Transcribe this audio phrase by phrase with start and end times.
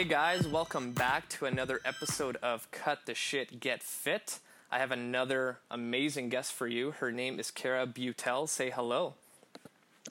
[0.00, 4.38] Hey guys, welcome back to another episode of Cut the Shit, Get Fit.
[4.72, 6.92] I have another amazing guest for you.
[6.92, 8.48] Her name is Kara Beutel.
[8.48, 9.12] Say hello.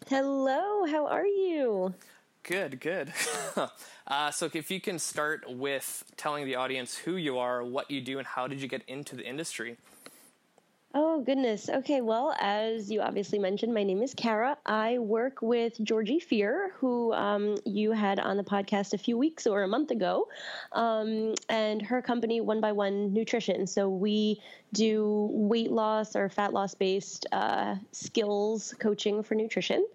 [0.07, 1.95] Hello, how are you?
[2.43, 3.11] Good, good.
[4.07, 7.99] uh, so, if you can start with telling the audience who you are, what you
[7.99, 9.77] do, and how did you get into the industry?
[10.91, 11.69] Oh, goodness.
[11.69, 14.57] Okay, well, as you obviously mentioned, my name is Kara.
[14.65, 19.45] I work with Georgie Fear, who um, you had on the podcast a few weeks
[19.45, 20.29] or a month ago,
[20.71, 23.67] um, and her company, One by One Nutrition.
[23.67, 24.41] So we
[24.73, 29.85] do weight loss or fat loss based uh, skills coaching for nutrition.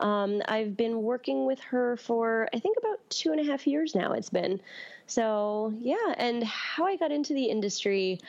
[0.00, 3.94] Um, I've been working with her for, I think, about two and a half years
[3.94, 4.60] now, it's been.
[5.06, 8.20] So, yeah, and how I got into the industry.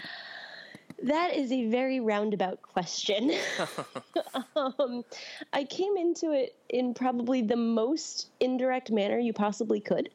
[1.03, 3.33] That is a very roundabout question.
[4.55, 5.03] um,
[5.51, 10.09] I came into it in probably the most indirect manner you possibly could.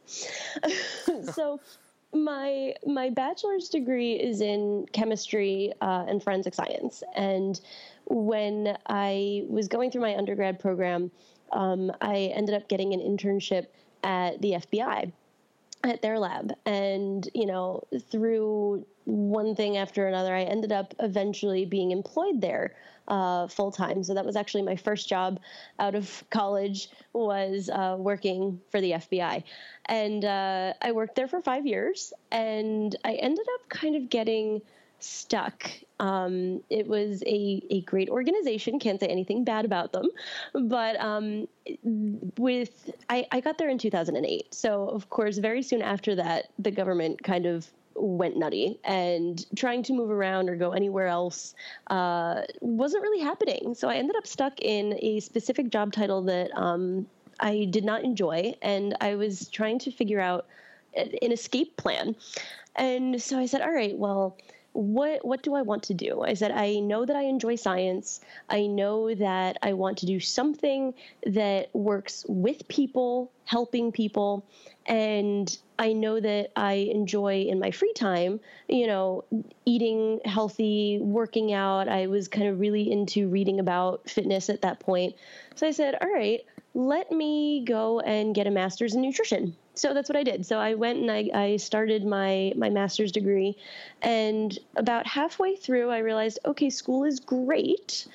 [1.33, 1.61] so,
[2.15, 7.61] my my bachelor's degree is in chemistry uh, and forensic science, and
[8.07, 11.11] when I was going through my undergrad program,
[11.53, 13.67] um, I ended up getting an internship
[14.03, 15.13] at the FBI
[15.89, 21.65] at their lab and you know through one thing after another i ended up eventually
[21.65, 22.75] being employed there
[23.09, 25.41] uh, full time so that was actually my first job
[25.79, 29.43] out of college was uh, working for the fbi
[29.87, 34.61] and uh, i worked there for five years and i ended up kind of getting
[35.01, 35.71] stuck.
[36.01, 38.79] Um, it was a, a great organization.
[38.79, 40.09] Can't say anything bad about them,
[40.55, 41.49] but um,
[42.39, 44.55] with I, I got there in 2008.
[44.55, 47.69] So of course, very soon after that, the government kind of
[48.01, 51.55] went nutty and trying to move around or go anywhere else
[51.89, 53.75] uh, wasn't really happening.
[53.75, 57.07] So I ended up stuck in a specific job title that um,
[57.41, 60.47] I did not enjoy, and I was trying to figure out
[60.95, 62.17] an escape plan.
[62.77, 64.37] And so I said, all right, well,
[64.73, 66.23] what what do I want to do?
[66.23, 68.21] I said I know that I enjoy science.
[68.49, 70.95] I know that I want to do something
[71.27, 74.47] that works with people, helping people,
[74.87, 79.25] and I know that I enjoy in my free time, you know,
[79.65, 81.89] eating healthy, working out.
[81.89, 85.15] I was kind of really into reading about fitness at that point.
[85.55, 86.41] So I said, "All right,
[86.75, 90.45] let me go and get a master's in nutrition." So that's what I did.
[90.45, 93.57] So I went and I, I started my my master's degree,
[94.03, 98.07] and about halfway through, I realized, okay, school is great,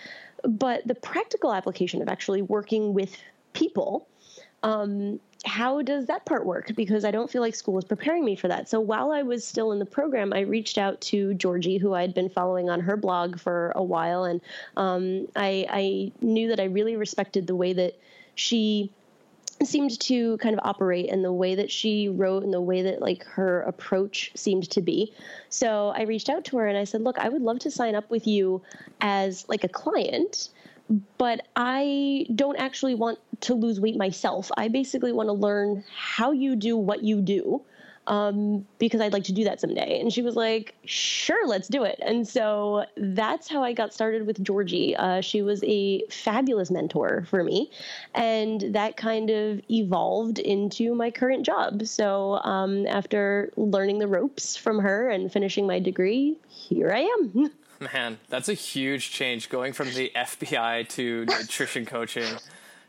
[0.44, 3.16] but the practical application of actually working with
[3.53, 4.07] people.
[4.62, 6.72] Um, how does that part work?
[6.73, 8.69] Because I don't feel like school is preparing me for that.
[8.69, 12.13] So while I was still in the program, I reached out to Georgie, who I'd
[12.13, 14.40] been following on her blog for a while, and
[14.78, 18.00] um, I, I knew that I really respected the way that
[18.35, 18.91] she
[19.66, 23.01] seemed to kind of operate in the way that she wrote and the way that
[23.01, 25.13] like her approach seemed to be.
[25.50, 27.96] So I reached out to her and I said, "Look, I would love to sign
[27.96, 28.62] up with you
[29.02, 30.50] as like a client,
[31.18, 34.52] but I don't actually want to lose weight myself.
[34.57, 37.62] I basically want to learn how you do what you do."
[38.08, 40.00] Um, because I'd like to do that someday.
[40.00, 42.00] And she was like, sure, let's do it.
[42.02, 44.96] And so that's how I got started with Georgie.
[44.96, 47.72] Uh, she was a fabulous mentor for me.
[48.14, 51.86] And that kind of evolved into my current job.
[51.86, 57.52] So um, after learning the ropes from her and finishing my degree, here I am.
[57.94, 62.38] Man, that's a huge change going from the FBI to nutrition coaching.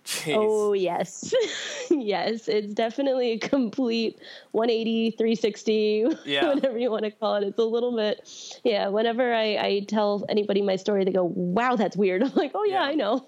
[0.04, 0.36] Jeez.
[0.36, 1.32] Oh, yes.
[1.90, 4.18] yes, it's definitely a complete
[4.52, 6.52] 180, 360, yeah.
[6.54, 7.44] whatever you want to call it.
[7.44, 11.76] It's a little bit, yeah, whenever I, I tell anybody my story, they go, wow,
[11.76, 12.22] that's weird.
[12.24, 12.90] I'm like, oh, yeah, yeah.
[12.90, 13.26] I know.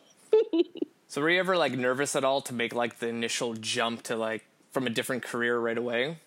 [1.09, 4.17] so were you ever like nervous at all to make like the initial jump to
[4.17, 6.19] like from a different career right away?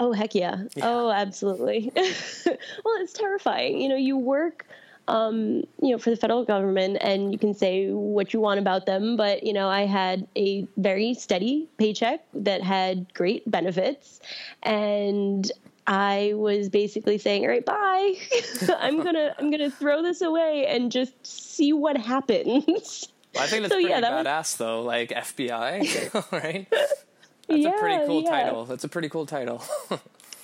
[0.00, 0.64] Oh, heck yeah.
[0.74, 0.88] yeah.
[0.88, 1.92] Oh, absolutely.
[1.94, 3.80] well, it's terrifying.
[3.80, 4.66] You know, you work–
[5.08, 8.86] um, you know, for the federal government, and you can say what you want about
[8.86, 14.20] them, but you know, I had a very steady paycheck that had great benefits,
[14.62, 15.50] and
[15.86, 18.14] I was basically saying, "All right, bye.
[18.78, 23.62] I'm gonna I'm gonna throw this away and just see what happens." Well, I think
[23.62, 24.56] that's so, pretty yeah, that badass, was...
[24.56, 24.82] though.
[24.82, 26.66] Like FBI, right?
[26.70, 27.04] That's
[27.48, 28.30] yeah, a pretty cool yeah.
[28.30, 28.64] title.
[28.64, 29.62] That's a pretty cool title.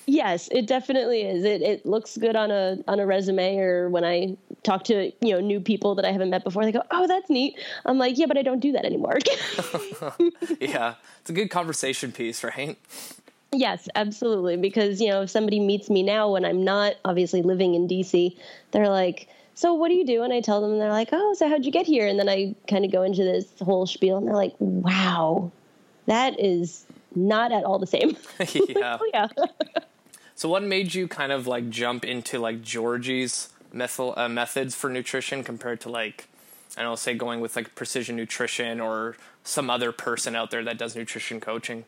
[0.07, 1.45] Yes, it definitely is.
[1.45, 5.33] It it looks good on a on a resume or when I talk to, you
[5.33, 8.19] know, new people that I haven't met before, they go, "Oh, that's neat." I'm like,
[8.19, 9.19] "Yeah, but I don't do that anymore."
[10.61, 10.95] yeah.
[11.21, 12.79] It's a good conversation piece, right?
[13.53, 17.75] Yes, absolutely, because, you know, if somebody meets me now when I'm not obviously living
[17.75, 18.35] in DC,
[18.71, 20.23] they're like, so what do you do?
[20.23, 22.07] And I tell them, and they're like, oh, so how'd you get here?
[22.07, 25.53] And then I kind of go into this whole spiel, and they're like, wow,
[26.07, 28.17] that is not at all the same.
[28.39, 28.99] yeah.
[29.01, 29.29] oh yeah.
[30.35, 35.43] So, what made you kind of like jump into like Georgie's uh, methods for nutrition
[35.45, 36.29] compared to like,
[36.77, 40.65] and I don't say going with like precision nutrition or some other person out there
[40.65, 41.85] that does nutrition coaching?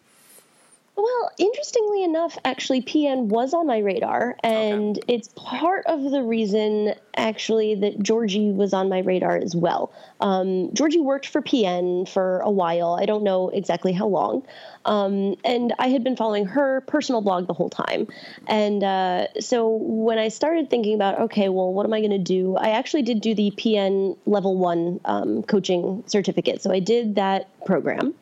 [0.96, 5.14] Well, interestingly enough, actually, PN was on my radar, and okay.
[5.14, 9.93] it's part of the reason, actually, that Georgie was on my radar as well.
[10.20, 12.96] Um, Georgie worked for PN for a while.
[13.00, 14.44] I don't know exactly how long.
[14.85, 18.06] Um, and I had been following her personal blog the whole time.
[18.46, 22.19] And uh, so when I started thinking about, okay, well, what am I going to
[22.19, 22.56] do?
[22.56, 26.62] I actually did do the PN level one um, coaching certificate.
[26.62, 28.14] So I did that program.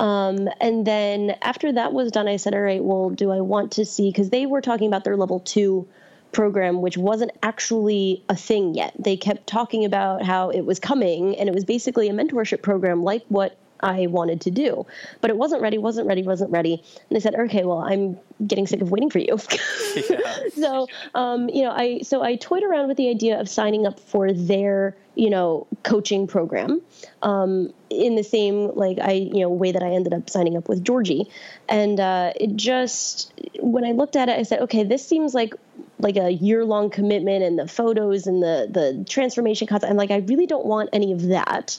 [0.00, 3.72] Um, and then after that was done, I said, all right, well, do I want
[3.72, 4.10] to see?
[4.10, 5.86] Because they were talking about their level two
[6.32, 8.92] program, which wasn't actually a thing yet.
[8.98, 13.02] They kept talking about how it was coming, and it was basically a mentorship program
[13.02, 14.86] like what I wanted to do.
[15.20, 16.74] But it wasn't ready, wasn't ready, wasn't ready.
[16.74, 19.38] And they said, okay, well, I'm getting sick of waiting for you.
[20.08, 20.34] yeah.
[20.54, 24.00] So, um, you know, I so I toyed around with the idea of signing up
[24.00, 26.80] for their, you know, coaching program
[27.22, 30.68] um, in the same like I, you know, way that I ended up signing up
[30.68, 31.28] with Georgie.
[31.68, 35.54] And uh, it just when I looked at it, I said, okay, this seems like
[35.98, 39.84] like a year long commitment and the photos and the the transformation cuts.
[39.84, 41.78] I'm like, I really don't want any of that.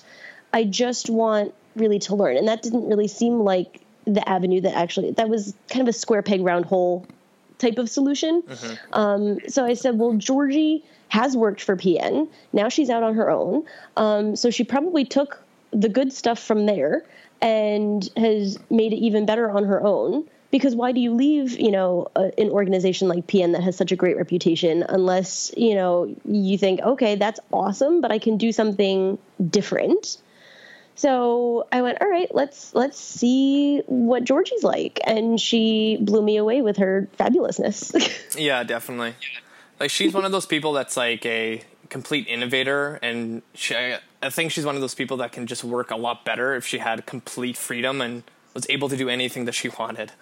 [0.53, 2.37] I just want really to learn.
[2.37, 5.97] And that didn't really seem like the avenue that actually, that was kind of a
[5.97, 7.05] square peg round hole
[7.57, 8.41] type of solution.
[8.43, 8.93] Mm-hmm.
[8.93, 12.29] Um, so I said, well, Georgie has worked for PN.
[12.53, 13.65] Now she's out on her own.
[13.97, 15.41] Um, so she probably took
[15.71, 17.03] the good stuff from there
[17.41, 21.69] and has made it even better on her own because why do you leave you
[21.71, 26.15] know a, an organization like pn that has such a great reputation unless you know
[26.23, 29.17] you think okay that's awesome but i can do something
[29.49, 30.17] different
[30.95, 36.37] so I went, all right, let's let's see what Georgie's like, and she blew me
[36.37, 37.93] away with her fabulousness.
[38.37, 39.13] yeah, definitely.
[39.77, 44.53] Like she's one of those people that's like a complete innovator, and she, I think
[44.53, 47.05] she's one of those people that can just work a lot better if she had
[47.05, 50.13] complete freedom and was able to do anything that she wanted.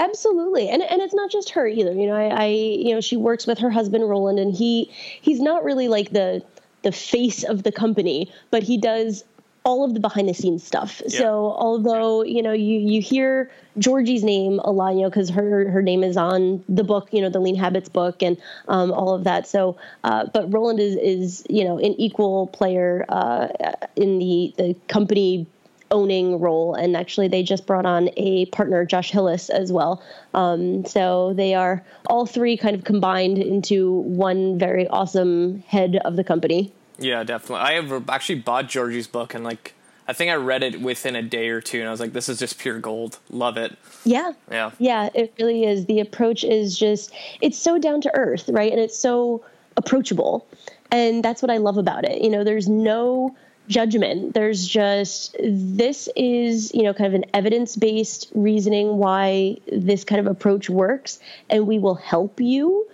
[0.00, 1.92] Absolutely, and and it's not just her either.
[1.92, 5.40] You know, I, I you know she works with her husband Roland, and he he's
[5.40, 6.42] not really like the
[6.82, 9.22] the face of the company, but he does
[9.64, 11.00] all of the behind the scenes stuff.
[11.06, 11.18] Yeah.
[11.18, 15.70] So although you know you you hear Georgie's name a lot, you know, because her
[15.70, 18.36] her name is on the book, you know, the Lean Habits book and
[18.68, 19.46] um, all of that.
[19.46, 23.48] So, uh, but Roland is is you know an equal player uh,
[23.96, 25.46] in the the company
[25.90, 30.86] owning role and actually they just brought on a partner josh hillis as well um,
[30.86, 36.24] so they are all three kind of combined into one very awesome head of the
[36.24, 37.64] company yeah, definitely.
[37.64, 39.74] I have actually bought Georgie's book and like
[40.06, 42.28] I think I read it within a day or two and I was like, this
[42.28, 43.18] is just pure gold.
[43.30, 43.76] Love it.
[44.04, 44.32] Yeah.
[44.50, 44.72] Yeah.
[44.78, 45.86] Yeah, it really is.
[45.86, 48.72] The approach is just it's so down to earth, right?
[48.72, 49.44] And it's so
[49.76, 50.46] approachable.
[50.90, 52.20] And that's what I love about it.
[52.22, 53.34] You know, there's no
[53.68, 54.34] judgment.
[54.34, 60.20] There's just this is, you know, kind of an evidence based reasoning why this kind
[60.20, 61.18] of approach works,
[61.48, 62.86] and we will help you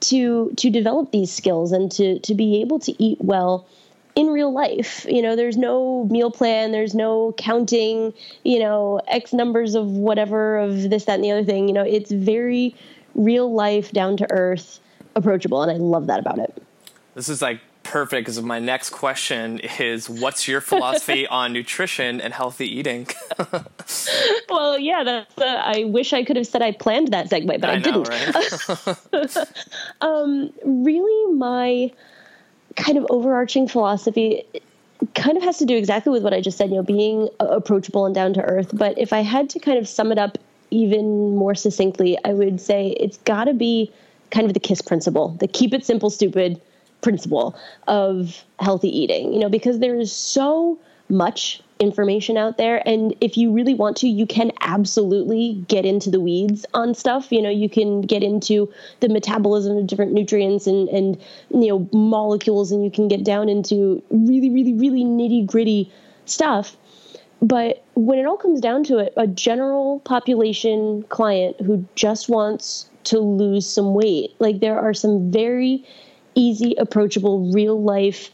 [0.00, 3.66] to to develop these skills and to to be able to eat well
[4.16, 5.06] in real life.
[5.08, 10.56] You know, there's no meal plan, there's no counting, you know, X numbers of whatever
[10.58, 11.68] of this, that, and the other thing.
[11.68, 12.74] You know, it's very
[13.14, 14.80] real life, down to earth,
[15.14, 15.62] approachable.
[15.62, 16.62] And I love that about it.
[17.14, 22.34] This is like perfect because my next question is what's your philosophy on nutrition and
[22.34, 23.06] healthy eating?
[24.48, 27.70] well, yeah, that's, uh, I wish I could have said I planned that segue, but
[27.70, 28.08] I, I know, didn't.
[29.28, 29.48] Right?
[30.00, 31.92] um, really, my
[32.76, 34.44] kind of overarching philosophy
[35.14, 38.06] kind of has to do exactly with what I just said, you know, being approachable
[38.06, 38.70] and down to earth.
[38.72, 40.38] But if I had to kind of sum it up
[40.70, 43.92] even more succinctly, I would say it's got to be
[44.30, 46.60] kind of the KISS principle, the keep it simple, stupid
[47.00, 52.86] principle of healthy eating, you know, because there is so much information out there.
[52.88, 57.30] And if you really want to you can absolutely get into the weeds on stuff.
[57.30, 61.88] You know you can get into the metabolism of different nutrients and and you know
[61.92, 65.92] molecules and you can get down into really really really nitty gritty
[66.24, 66.76] stuff.
[67.42, 72.88] But when it all comes down to it a general population client who just wants
[73.04, 75.84] to lose some weight like there are some very
[76.36, 78.30] easy, approachable, real life,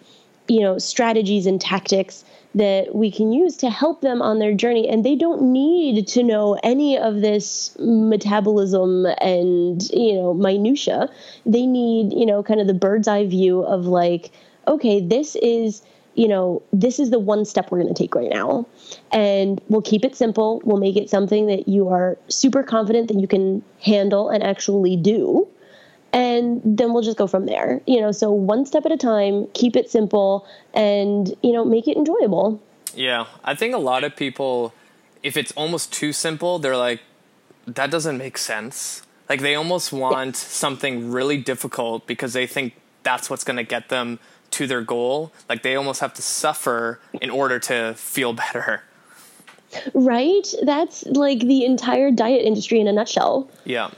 [0.48, 4.86] you know, strategies and tactics that we can use to help them on their journey
[4.86, 11.08] and they don't need to know any of this metabolism and you know minutia
[11.46, 14.30] they need you know kind of the bird's eye view of like
[14.68, 15.80] okay this is
[16.14, 18.66] you know, this is the one step we're going to take right now.
[19.12, 20.60] And we'll keep it simple.
[20.64, 24.96] We'll make it something that you are super confident that you can handle and actually
[24.96, 25.48] do.
[26.12, 27.80] And then we'll just go from there.
[27.86, 31.88] You know, so one step at a time, keep it simple and, you know, make
[31.88, 32.62] it enjoyable.
[32.94, 33.26] Yeah.
[33.44, 34.74] I think a lot of people,
[35.22, 37.00] if it's almost too simple, they're like,
[37.66, 39.02] that doesn't make sense.
[39.28, 43.88] Like they almost want something really difficult because they think that's what's going to get
[43.88, 44.18] them
[44.52, 45.32] to their goal.
[45.48, 48.82] Like they almost have to suffer in order to feel better.
[49.94, 50.46] Right?
[50.62, 53.48] That's like the entire diet industry in a nutshell.
[53.64, 53.90] Yeah.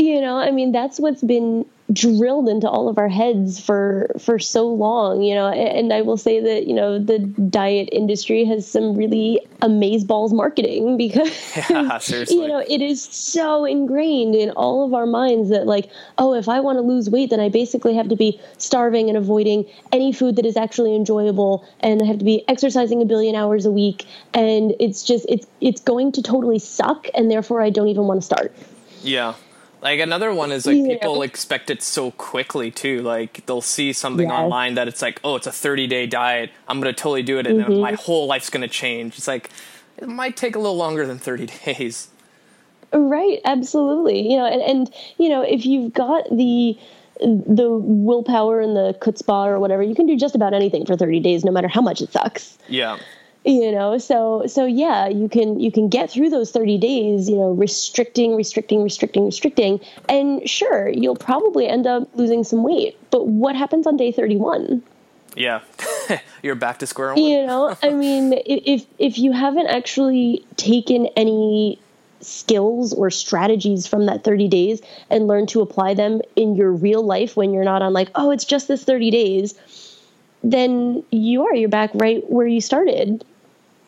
[0.00, 4.38] You know, I mean, that's what's been drilled into all of our heads for for
[4.38, 8.64] so long you know and i will say that you know the diet industry has
[8.70, 14.94] some really amazeballs marketing because yeah, you know it is so ingrained in all of
[14.94, 18.08] our minds that like oh if i want to lose weight then i basically have
[18.08, 22.24] to be starving and avoiding any food that is actually enjoyable and i have to
[22.24, 26.58] be exercising a billion hours a week and it's just it's it's going to totally
[26.58, 28.54] suck and therefore i don't even want to start.
[29.02, 29.34] Yeah
[29.82, 30.94] like another one is like yeah.
[30.94, 33.02] people expect it so quickly too.
[33.02, 34.38] Like they'll see something yes.
[34.38, 36.50] online that it's like, oh, it's a 30 day diet.
[36.68, 37.72] I'm gonna totally do it, and mm-hmm.
[37.72, 39.16] then my whole life's gonna change.
[39.16, 39.50] It's like
[39.96, 42.08] it might take a little longer than 30 days.
[42.92, 43.38] Right.
[43.44, 44.30] Absolutely.
[44.30, 46.78] You know, and, and you know, if you've got the
[47.20, 51.20] the willpower and the chutzpah or whatever, you can do just about anything for 30
[51.20, 52.58] days, no matter how much it sucks.
[52.68, 52.98] Yeah
[53.44, 57.36] you know so so yeah you can you can get through those 30 days you
[57.36, 59.80] know restricting restricting restricting restricting.
[60.08, 64.82] And sure you'll probably end up losing some weight but what happens on day 31
[65.36, 65.60] yeah.
[66.42, 67.22] You're back to square one.
[67.22, 71.80] You know i mean if if you haven't actually taken any
[72.20, 77.02] skills or strategies from that 30 days and learn to apply them in your real
[77.02, 79.54] life when you're not on like oh it's just this 30 days
[80.42, 83.24] then you are you're back right where you started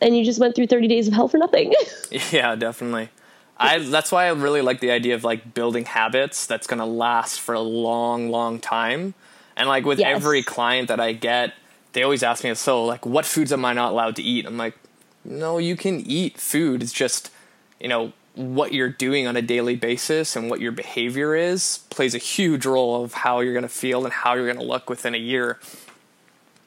[0.01, 1.73] and you just went through 30 days of hell for nothing.
[2.31, 3.09] yeah, definitely.
[3.57, 6.85] I that's why I really like the idea of like building habits that's going to
[6.85, 9.13] last for a long long time.
[9.55, 10.15] And like with yes.
[10.15, 11.53] every client that I get,
[11.93, 14.45] they always ask me so like what foods am I not allowed to eat?
[14.45, 14.75] I'm like
[15.25, 16.83] no, you can eat food.
[16.83, 17.31] It's just,
[17.79, 22.15] you know, what you're doing on a daily basis and what your behavior is plays
[22.15, 24.89] a huge role of how you're going to feel and how you're going to look
[24.89, 25.59] within a year.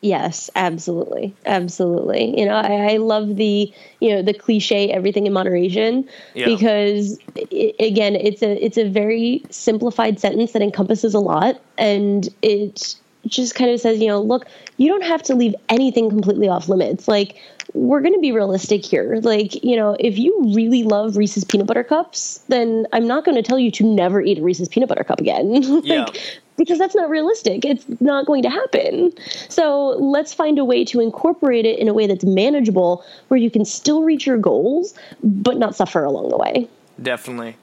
[0.07, 2.39] Yes, absolutely, absolutely.
[2.39, 6.47] You know, I, I, love the you know the cliche everything in moderation yeah.
[6.47, 12.29] because it, again, it's a it's a very simplified sentence that encompasses a lot, and
[12.41, 12.95] it
[13.27, 14.47] just kind of says, you know, look,
[14.77, 17.09] you don't have to leave anything completely off limits.
[17.09, 17.35] Like
[17.75, 19.19] we're going to be realistic here.
[19.23, 23.35] Like, you know, if you really love Reese's peanut butter cups, then I'm not going
[23.35, 25.51] to tell you to never eat a Reese's peanut butter cup again.
[25.83, 26.07] like, yeah
[26.57, 27.65] because that's not realistic.
[27.65, 29.13] It's not going to happen.
[29.49, 33.51] So let's find a way to incorporate it in a way that's manageable where you
[33.51, 36.69] can still reach your goals, but not suffer along the way.
[37.01, 37.57] Definitely.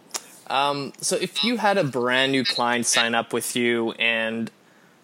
[0.47, 4.51] Um, so if you had a brand new client sign up with you and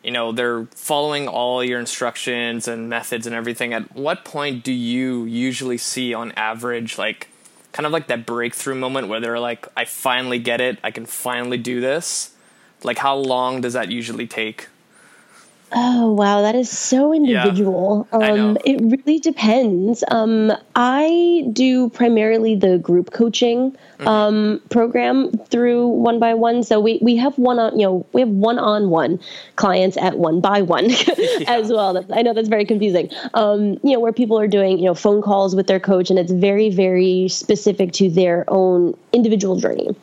[0.03, 4.71] you know they're following all your instructions and methods and everything at what point do
[4.71, 7.27] you usually see on average like
[7.71, 11.05] kind of like that breakthrough moment where they're like i finally get it i can
[11.05, 12.31] finally do this
[12.83, 14.67] like, how long does that usually take?
[15.71, 18.07] Oh wow, that is so individual.
[18.11, 20.03] Yeah, um, it really depends.
[20.07, 24.07] Um, I do primarily the group coaching mm-hmm.
[24.07, 26.63] um, program through one by one.
[26.63, 29.19] So we, we have one on you know we have one on one
[29.57, 30.85] clients at one by one
[31.47, 32.03] as well.
[32.11, 33.11] I know that's very confusing.
[33.35, 36.17] Um, you know where people are doing you know phone calls with their coach, and
[36.17, 39.95] it's very very specific to their own individual journey.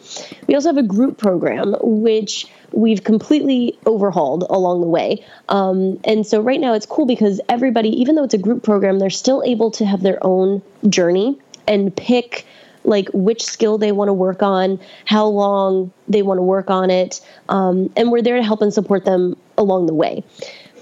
[0.46, 5.24] We also have a group program which we've completely overhauled along the way.
[5.48, 8.98] Um, and so right now it's cool because everybody, even though it's a group program,
[8.98, 12.46] they're still able to have their own journey and pick
[12.84, 16.88] like which skill they want to work on, how long they want to work on
[16.88, 20.22] it, um, and we're there to help and support them along the way.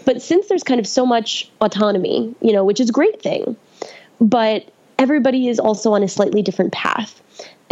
[0.05, 3.57] But since there's kind of so much autonomy, you know, which is a great thing,
[4.21, 7.23] but everybody is also on a slightly different path.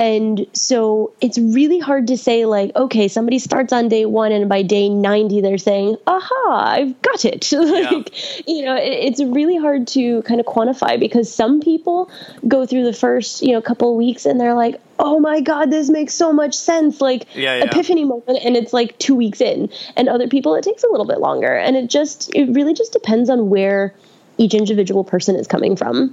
[0.02, 4.49] And so it's really hard to say, like, okay, somebody starts on day one, and
[4.49, 7.52] by day 90, they're saying, aha, I've got it.
[7.52, 8.42] like, yeah.
[8.49, 12.11] you know, it, it's really hard to kind of quantify because some people
[12.49, 15.71] go through the first, you know, couple of weeks and they're like, oh my God,
[15.71, 17.00] this makes so much sense.
[17.00, 17.64] Like, yeah, yeah.
[17.66, 18.40] epiphany moment.
[18.44, 19.71] And it's like two weeks in.
[19.94, 21.54] And other people, it takes a little bit longer.
[21.56, 23.94] And it just, it really just depends on where
[24.37, 26.12] each individual person is coming from.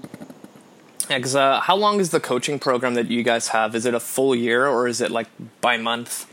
[1.09, 3.73] Yeah, because uh, how long is the coaching program that you guys have?
[3.75, 5.27] Is it a full year or is it like
[5.61, 6.27] by month?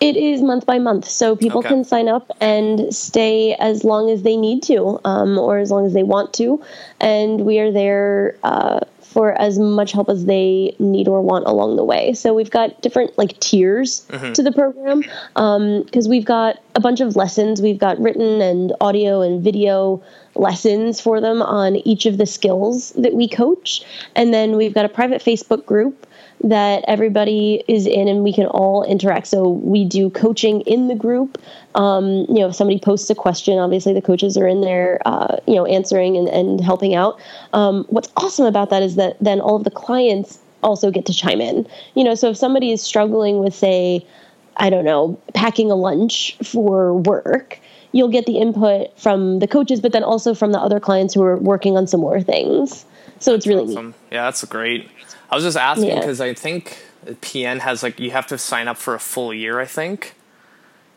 [0.00, 1.68] It is month by month, so people Okay.
[1.70, 5.86] can sign up and stay as long as they need to, um, or as long
[5.86, 6.62] as they want to,
[7.00, 8.80] and we are there uh,
[9.16, 12.12] for as much help as they need or want along the way.
[12.12, 14.34] So we've got different like tiers mm-hmm.
[14.34, 15.04] to the program
[15.36, 17.62] um, because we've got a bunch of lessons.
[17.62, 20.02] We've got written and audio and video
[20.34, 23.82] lessons for them on each of the skills that we coach,
[24.14, 26.05] and then we've got a private Facebook group
[26.44, 29.26] that everybody is in and we can all interact.
[29.26, 31.40] So we do coaching in the group.
[31.74, 35.38] Um, you know, if somebody posts a question, obviously the coaches are in there, uh,
[35.46, 37.18] you know, answering and, and helping out.
[37.52, 41.14] Um, what's awesome about that is that then all of the clients also get to
[41.14, 41.66] chime in.
[41.94, 44.06] You know, so if somebody is struggling with, say,
[44.58, 47.60] I don't know, packing a lunch for work,
[47.92, 51.22] you'll get the input from the coaches, but then also from the other clients who
[51.22, 52.84] are working on similar things.
[53.20, 53.72] So it's really.
[53.72, 53.94] Awesome.
[54.10, 54.90] Yeah, that's great.
[55.30, 55.96] I was just asking Yeah.
[56.00, 56.78] because I think
[57.20, 59.60] PN has like you have to sign up for a full year.
[59.60, 60.14] I think.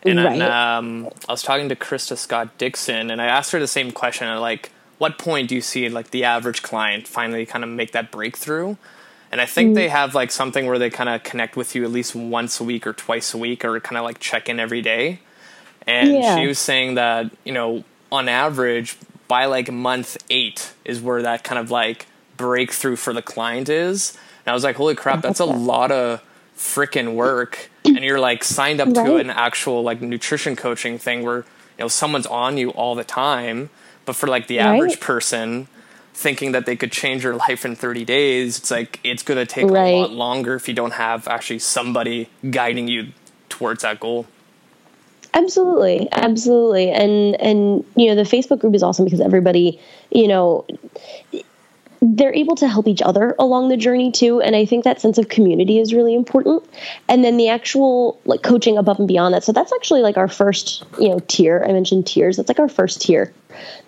[0.04, 0.78] And then, Right.
[0.78, 4.34] um, I was talking to Krista Scott Dixon, and I asked her the same question.
[4.40, 8.10] Like, what point do you see like the average client finally kind of make that
[8.10, 8.78] breakthrough?
[9.32, 9.76] And I think Mm.
[9.76, 12.64] they have like something where they kind of connect with you at least once a
[12.64, 15.20] week or twice a week, or kind of like check in every day.
[15.86, 16.36] And Yeah.
[16.38, 18.96] she was saying that you know on average
[19.30, 24.18] by like month eight is where that kind of like breakthrough for the client is.
[24.46, 26.22] And I was like, holy crap, that's a lot of
[26.58, 27.70] freaking work.
[27.86, 31.46] And you're like signed up to an actual like nutrition coaching thing where you
[31.86, 33.70] know someone's on you all the time.
[34.06, 35.00] But for like the average Right.
[35.00, 35.68] person
[36.14, 39.46] thinking that they could change their life in 30 days, it's like it's going to
[39.46, 43.14] take a lot longer if you don't have actually somebody guiding you
[43.48, 44.26] towards that goal.
[45.34, 49.80] Absolutely, absolutely, and and you know the Facebook group is awesome because everybody,
[50.12, 50.66] you know,
[52.02, 55.18] they're able to help each other along the journey too, and I think that sense
[55.18, 56.64] of community is really important.
[57.08, 59.44] And then the actual like coaching above and beyond that.
[59.44, 61.64] So that's actually like our first, you know, tier.
[61.68, 62.38] I mentioned tiers.
[62.38, 63.34] That's like our first tier.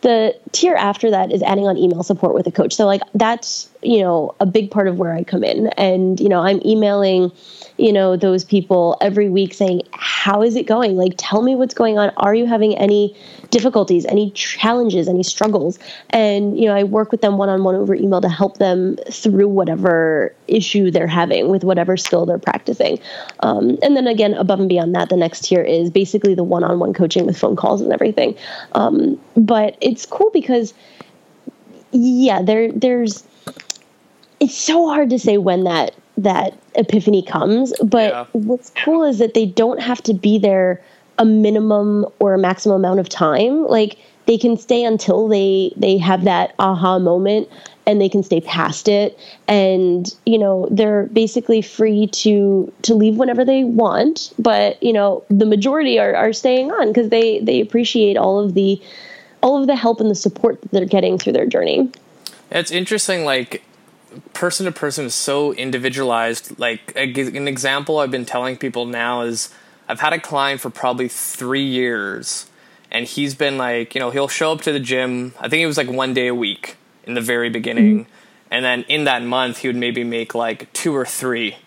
[0.02, 2.74] The tier after that is adding on email support with a coach.
[2.74, 6.30] So like that's you know a big part of where I come in, and you
[6.30, 7.32] know I'm emailing
[7.78, 10.96] you know those people every week saying how is it going?
[10.98, 12.12] Like tell me what's going on.
[12.18, 13.16] Are you having any
[13.52, 15.78] difficulties any challenges any struggles?
[16.10, 20.34] And you know i work with them one-on-one over email to help them through whatever
[20.48, 23.00] issue they're having with whatever skill they're practicing.
[23.42, 26.94] Um, and then again above and beyond that the next tier is basically the one-on-one
[26.94, 28.36] coaching with phone calls and everything.
[28.74, 29.20] Um,
[29.52, 30.74] but it's cool because
[31.92, 33.26] yeah there there's
[34.40, 38.26] it's so hard to say when that that epiphany comes but Yeah.
[38.32, 40.82] what's cool is that they don't have to be there
[41.20, 45.98] a minimum or a maximum amount of time like they can stay until they they
[45.98, 47.50] have that aha moment
[47.86, 53.18] and they can stay past it and you know they're basically free to to leave
[53.18, 57.60] whenever they want but you know the majority are, are staying on because they they
[57.60, 58.82] appreciate all of the
[59.42, 61.90] all of the help and the support that they're getting through their journey
[62.52, 63.64] It's interesting, like
[64.34, 66.60] person to person is so individualized.
[66.60, 69.54] Like an example I've been telling people now is
[69.88, 72.50] I've had a client for probably three years,
[72.92, 75.34] and he's been like, you know, he'll show up to the gym.
[75.40, 78.12] I think it was like one day a week in the very beginning, mm-hmm.
[78.52, 81.58] and then in that month he would maybe make like two or three.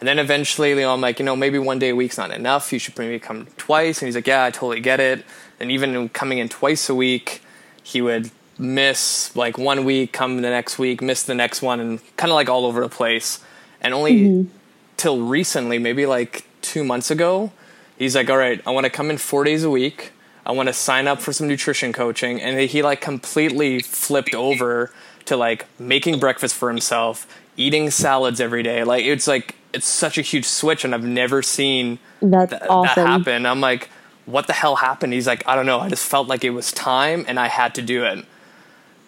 [0.00, 2.30] And then eventually, you know, I'm like, you know, maybe one day a week's not
[2.30, 2.72] enough.
[2.72, 4.00] You should maybe come twice.
[4.00, 5.24] And he's like, yeah, I totally get it.
[5.60, 7.42] And even coming in twice a week,
[7.82, 12.16] he would miss like one week, come the next week, miss the next one, and
[12.16, 13.40] kind of like all over the place.
[13.80, 14.50] And only mm-hmm.
[14.96, 17.52] till recently, maybe like two months ago,
[17.98, 20.12] he's like, all right, I want to come in four days a week.
[20.44, 22.40] I want to sign up for some nutrition coaching.
[22.40, 24.92] And he like completely flipped over
[25.26, 28.82] to like making breakfast for himself, eating salads every day.
[28.82, 33.04] Like it's like, it's such a huge switch, and I've never seen th- awesome.
[33.04, 33.44] that happen.
[33.44, 33.90] I'm like,
[34.28, 35.12] what the hell happened?
[35.14, 35.80] He's like, I don't know.
[35.80, 38.24] I just felt like it was time and I had to do it.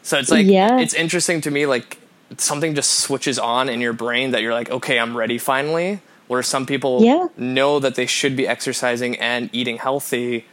[0.03, 0.79] So it's like, Yeah.
[0.81, 1.99] it's interesting to me, like
[2.39, 6.01] something just switches on in your brain that you're like, okay, I'm ready finally.
[6.27, 7.27] Where some people Yeah.
[7.37, 10.47] know that they should be exercising and eating healthy,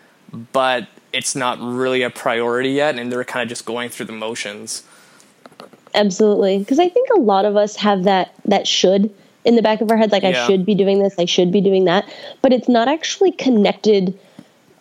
[0.51, 4.11] but it's not really a priority yet, and they're kind of just going through the
[4.13, 4.83] motions.
[5.93, 9.13] Absolutely, because I think a lot of us have that that should
[9.45, 10.43] in the back of our heads, like Yeah.
[10.43, 12.05] I should be doing this, I should be doing that,
[12.41, 14.17] but it's not actually connected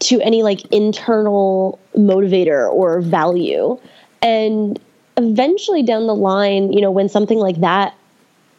[0.07, 3.79] to any like internal motivator or value.
[4.23, 4.79] And
[5.16, 7.92] eventually down the line, you know, when something like that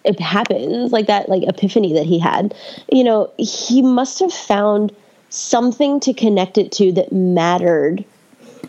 [0.03, 2.53] it happens, like that like epiphany that he had,
[2.91, 4.93] you know, he must have found
[5.29, 8.03] something to connect it to that mattered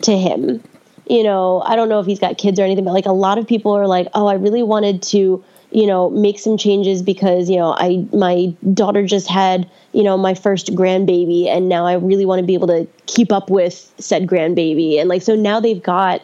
[0.01, 0.63] to him.
[1.07, 3.37] You know, I don't know if he's got kids or anything, but like a lot
[3.37, 7.49] of people are like, oh, I really wanted to, you know, make some changes because,
[7.49, 11.93] you know, I my daughter just had, you know, my first grandbaby and now I
[11.93, 14.99] really want to be able to keep up with said grandbaby.
[14.99, 16.21] And like so now they've got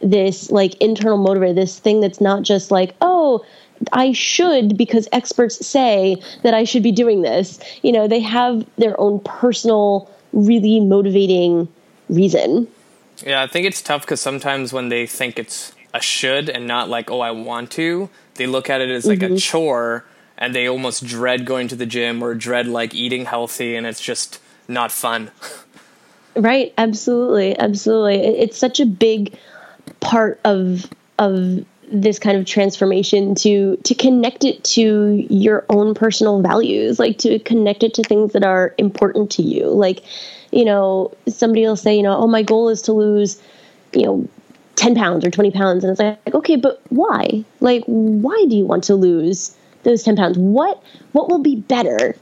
[0.00, 3.44] this like internal motivator, this thing that's not just like, oh,
[3.92, 7.58] I should because experts say that I should be doing this.
[7.82, 11.68] You know, they have their own personal, really motivating
[12.08, 12.68] reason.
[13.24, 16.88] Yeah, I think it's tough because sometimes when they think it's a should and not
[16.88, 19.34] like, oh, I want to, they look at it as like mm-hmm.
[19.34, 20.04] a chore
[20.38, 24.00] and they almost dread going to the gym or dread like eating healthy and it's
[24.00, 25.30] just not fun.
[26.36, 27.58] Right, absolutely.
[27.58, 28.16] Absolutely.
[28.16, 29.38] It's such a big
[30.00, 30.84] part of
[31.18, 37.16] of this kind of transformation to to connect it to your own personal values like
[37.18, 40.02] to connect it to things that are important to you like
[40.50, 43.40] you know somebody will say you know oh my goal is to lose
[43.92, 44.28] you know
[44.76, 48.64] 10 pounds or 20 pounds and it's like okay but why like why do you
[48.64, 52.14] want to lose those 10 pounds what what will be better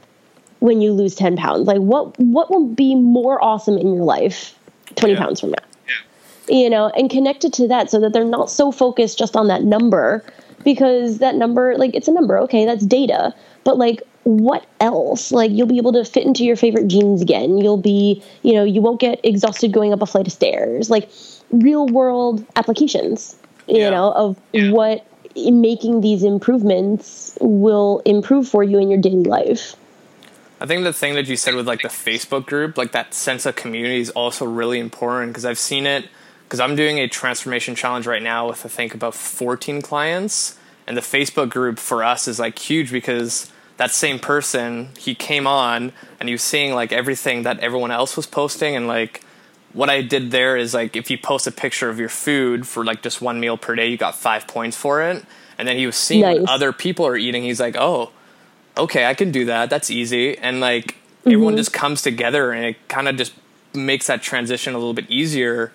[0.59, 4.57] when you lose 10 pounds like what what will be more awesome in your life
[4.95, 5.19] 20 yeah.
[5.19, 5.63] pounds from now
[6.47, 6.57] Yeah.
[6.57, 9.63] you know, and connected to that so that they're not so focused just on that
[9.63, 10.23] number
[10.63, 12.39] because that number, like, it's a number.
[12.39, 13.33] Okay, that's data.
[13.63, 15.31] But, like, what else?
[15.31, 17.59] Like, you'll be able to fit into your favorite jeans again.
[17.59, 20.89] You'll be, you know, you won't get exhausted going up a flight of stairs.
[20.89, 21.09] Like,
[21.59, 23.35] real world applications,
[23.67, 23.89] you yeah.
[23.89, 24.71] know, of yeah.
[24.71, 29.75] what making these improvements will improve for you in your daily life.
[30.61, 33.45] I think the thing that you said with like the Facebook group, like that sense
[33.45, 36.07] of community is also really important because I've seen it
[36.45, 40.95] because I'm doing a transformation challenge right now with I think about 14 clients, and
[40.95, 45.91] the Facebook group for us is like huge because that same person he came on
[46.19, 49.21] and he was seeing like everything that everyone else was posting and like
[49.75, 52.83] what I did there is like if you post a picture of your food for
[52.83, 55.23] like just one meal per day, you got five points for it.
[55.57, 56.39] And then he was seeing nice.
[56.39, 57.43] what other people are eating.
[57.43, 58.11] He's like, oh,
[58.77, 59.69] okay, I can do that.
[59.69, 60.37] That's easy.
[60.37, 61.29] And like mm-hmm.
[61.29, 63.33] everyone just comes together and it kind of just
[63.73, 65.71] makes that transition a little bit easier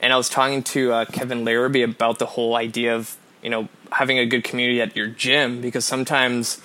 [0.00, 3.68] and I was talking to uh, Kevin Larrabee about the whole idea of you know
[3.92, 6.60] having a good community at your gym because sometimes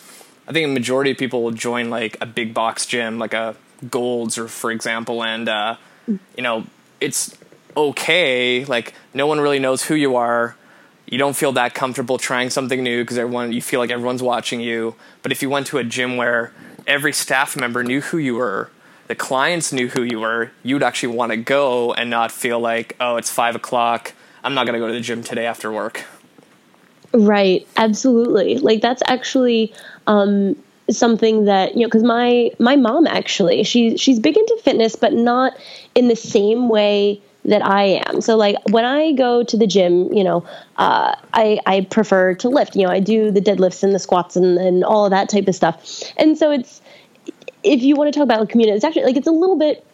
[0.47, 3.55] I think a majority of people will join like a big box gym like a
[3.89, 5.75] Gold's or for example, and uh,
[6.35, 6.65] you know
[6.99, 7.37] it's
[7.75, 8.65] okay.
[8.65, 10.55] Like no one really knows who you are.
[11.05, 14.61] You don't feel that comfortable trying something new because everyone you feel like everyone's watching
[14.61, 14.95] you.
[15.23, 16.53] But if you went to a gym where
[16.87, 18.69] every staff member knew who you were
[19.11, 22.95] the clients knew who you were, you'd actually want to go and not feel like,
[23.01, 24.13] oh, it's five o'clock.
[24.41, 26.05] I'm not going to go to the gym today after work.
[27.13, 27.67] Right.
[27.75, 28.59] Absolutely.
[28.59, 29.73] Like that's actually
[30.07, 30.55] um,
[30.97, 35.13] something that you know because my my mom actually she she's big into fitness, but
[35.13, 35.53] not
[35.95, 38.21] in the same way that I am.
[38.21, 40.45] So like when I go to the gym, you know,
[40.77, 42.75] uh, I I prefer to lift.
[42.75, 45.47] You know, I do the deadlifts and the squats and, and all of that type
[45.47, 46.03] of stuff.
[46.17, 46.81] And so it's
[47.63, 49.85] if you want to talk about a community, it's actually like it's a little bit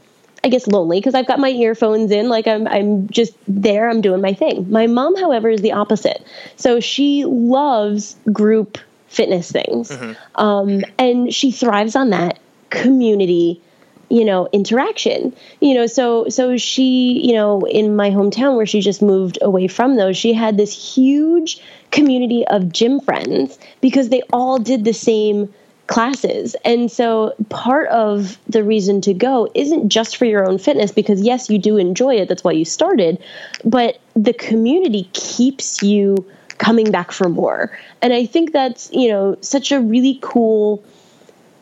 [0.44, 4.02] I guess lonely because I've got my earphones in, like I'm I'm just there, I'm
[4.02, 4.70] doing my thing.
[4.70, 6.24] My mom, however, is the opposite.
[6.58, 8.78] So she loves group
[9.08, 10.14] fitness things, mm-hmm.
[10.42, 12.40] um, and she thrives on that
[12.70, 13.62] community,
[14.10, 15.36] you know, interaction.
[15.60, 19.68] You know, so so she, you know, in my hometown where she just moved away
[19.68, 24.94] from those, she had this huge community of gym friends because they all did the
[24.94, 25.54] same
[25.88, 26.54] classes.
[26.66, 31.22] And so part of the reason to go isn't just for your own fitness, because
[31.22, 32.28] yes, you do enjoy it.
[32.28, 33.24] That's why you started.
[33.64, 37.78] But the community keeps you coming back for more.
[38.02, 40.84] And I think that's, you know, such a really cool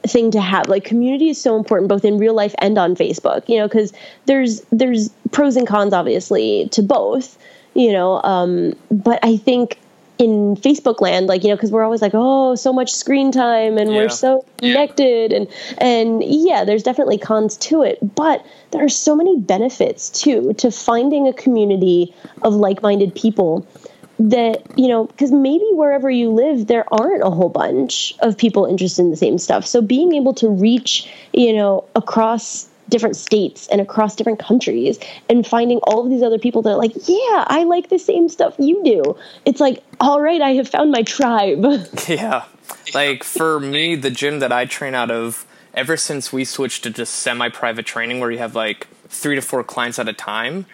[0.08, 3.50] thing to have like community is so important both in real life and on facebook
[3.50, 3.92] you know because
[4.28, 7.40] there's there's pros and cons obviously to both
[7.74, 9.80] you know um, but i think
[10.18, 13.78] in Facebook land, like you know, because we're always like, oh, so much screen time,
[13.78, 13.98] and yeah.
[13.98, 15.38] we're so connected, yeah.
[15.38, 20.54] and and yeah, there's definitely cons to it, but there are so many benefits too
[20.54, 23.68] to finding a community of like-minded people
[24.18, 28.66] that you know because maybe wherever you live there aren't a whole bunch of people
[28.66, 33.68] interested in the same stuff so being able to reach you know across different states
[33.68, 35.00] and across different countries
[35.30, 38.30] and finding all of these other people that are like, yeah, I like the same
[38.30, 39.18] stuff you do.
[39.46, 41.66] It's like, all right, I have found my tribe.
[42.08, 42.46] Yeah.
[42.94, 46.90] Like for me, the gym that I train out of, ever since we switched to
[46.90, 50.66] just semi private training where you have like three to four clients at a time,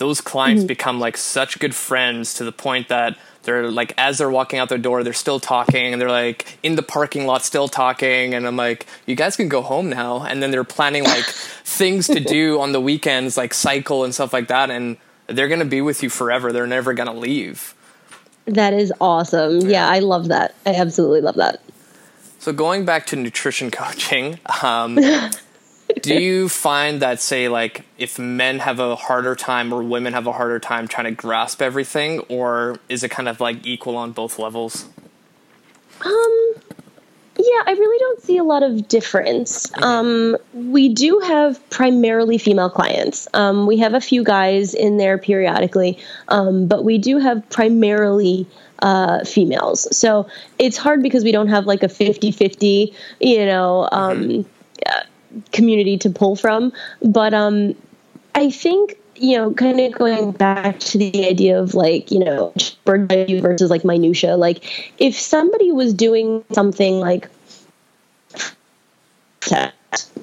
[0.00, 0.68] those clients mm-hmm.
[0.68, 4.70] become like such good friends to the point that they're like as they're walking out
[4.70, 8.46] their door they're still talking and they're like in the parking lot still talking and
[8.46, 11.24] i'm like you guys can go home now and then they're planning like
[11.64, 15.60] things to do on the weekends like cycle and stuff like that and they're going
[15.60, 17.74] to be with you forever they're never going to leave
[18.46, 19.60] That is awesome.
[19.60, 20.54] Yeah, I love that.
[20.66, 21.60] I absolutely love that.
[22.38, 24.98] So going back to nutrition coaching, um,
[26.02, 30.26] do you find that say like if men have a harder time or women have
[30.26, 34.12] a harder time trying to grasp everything, or is it kind of like equal on
[34.12, 34.88] both levels?
[36.04, 36.54] Um,
[37.36, 39.70] yeah, I really don't see a lot of difference.
[39.82, 43.28] Um, we do have primarily female clients.
[43.34, 45.98] Um, we have a few guys in there periodically,
[46.28, 48.46] um, but we do have primarily
[48.82, 49.94] uh, females.
[49.96, 50.26] So
[50.58, 54.42] it's hard because we don't have like a 50 50, you know, um, uh,
[55.52, 56.72] community to pull from.
[57.02, 57.74] But um,
[58.34, 62.54] I think you know, kind of going back to the idea of like, you know,
[62.84, 64.36] bird view versus like minutia.
[64.36, 67.28] Like, if somebody was doing something like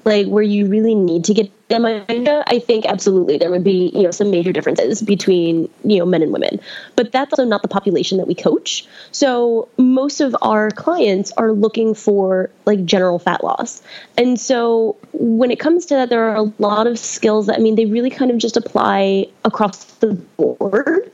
[0.06, 4.04] like where you really need to get them I think absolutely there would be you
[4.04, 6.62] know some major differences between you know men and women,
[6.96, 8.88] but that's also not the population that we coach.
[9.12, 13.82] So most of our clients are looking for like general fat loss,
[14.18, 17.62] and so when it comes to that, there are a lot of skills that I
[17.62, 21.12] mean they really kind of just apply across the board,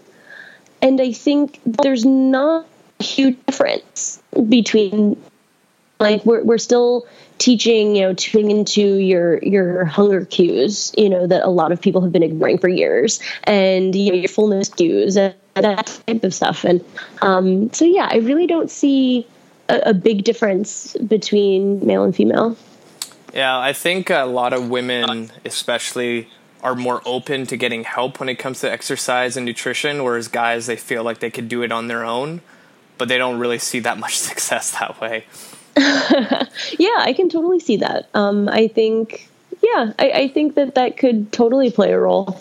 [0.83, 2.67] and I think there's not
[2.99, 5.17] a huge difference between
[5.99, 7.07] like we're we're still
[7.43, 11.81] teaching, you know, tuning into your your hunger cues, you know, that a lot of
[11.81, 16.23] people have been ignoring for years, and you know, your fullness cues and that type
[16.23, 16.63] of stuff.
[16.63, 16.83] And
[17.21, 19.27] um, so, yeah, I really don't see
[19.67, 22.55] a, a big difference between male and female.
[23.33, 26.29] Yeah, I think a lot of women, especially,
[26.61, 30.65] are more open to getting help when it comes to exercise and nutrition, whereas guys,
[30.67, 32.41] they feel like they could do it on their own,
[32.97, 35.25] but they don't really see that much success that way.
[35.77, 38.09] yeah, I can totally see that.
[38.13, 39.29] Um, I think,
[39.61, 42.39] yeah, I, I think that that could totally play a role.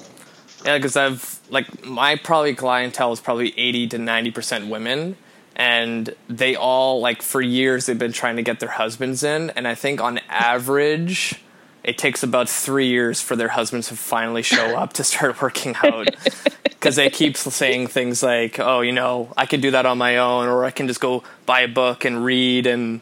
[0.65, 5.17] Yeah, because I've like my probably clientele is probably eighty to ninety percent women,
[5.57, 9.67] and they all like for years they've been trying to get their husbands in, and
[9.67, 11.41] I think on average
[11.85, 15.75] it takes about three years for their husbands to finally show up to start working
[15.83, 16.09] out
[16.63, 20.19] because they keep saying things like, "Oh, you know, I can do that on my
[20.19, 23.01] own, or I can just go buy a book and read and."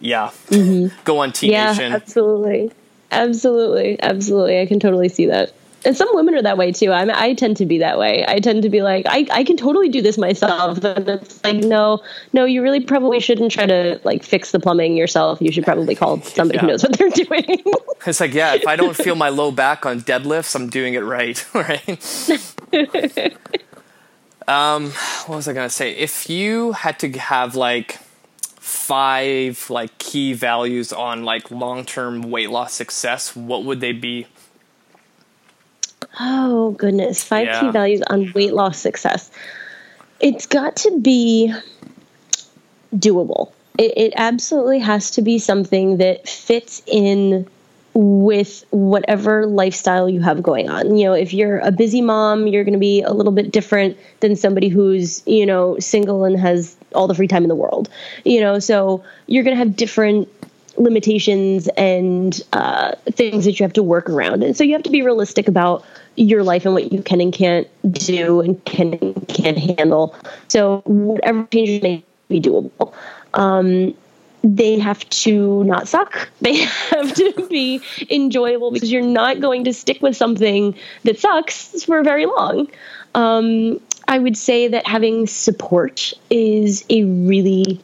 [0.00, 0.94] Yeah, mm-hmm.
[1.04, 1.92] go on T yeah, Nation.
[1.92, 2.72] Absolutely,
[3.10, 4.60] absolutely, absolutely.
[4.60, 5.52] I can totally see that.
[5.84, 6.92] And some women are that way too.
[6.92, 8.24] I I tend to be that way.
[8.26, 10.82] I tend to be like, I, I can totally do this myself.
[10.82, 12.02] And it's like, no,
[12.32, 15.42] no, you really probably shouldn't try to like fix the plumbing yourself.
[15.42, 16.62] You should probably call somebody yeah.
[16.62, 17.62] who knows what they're doing.
[18.06, 21.00] it's like, yeah, if I don't feel my low back on deadlifts, I'm doing it
[21.00, 21.88] right, right?
[24.48, 24.90] um,
[25.26, 25.90] what was I gonna say?
[25.92, 27.98] If you had to have like
[28.84, 34.26] five like key values on like long-term weight loss success, what would they be?
[36.20, 37.60] Oh goodness, five yeah.
[37.60, 39.30] key values on weight loss success.
[40.20, 41.52] It's got to be
[42.94, 43.52] doable.
[43.78, 47.48] It, it absolutely has to be something that fits in
[47.94, 50.96] with whatever lifestyle you have going on.
[50.96, 53.96] You know, if you're a busy mom, you're going to be a little bit different
[54.20, 57.88] than somebody who's, you know, single and has all the free time in the world.
[58.24, 60.28] You know, so you're going to have different
[60.76, 64.42] limitations and uh, things that you have to work around.
[64.42, 65.84] And so you have to be realistic about
[66.16, 70.14] your life and what you can and can't do and can and can't handle.
[70.48, 72.92] So whatever changes may be doable.
[73.34, 73.94] Um,
[74.42, 76.28] they have to not suck.
[76.40, 77.80] They have to be
[78.10, 82.68] enjoyable because you're not going to stick with something that sucks for very long.
[83.14, 87.80] Um, I would say that having support is a really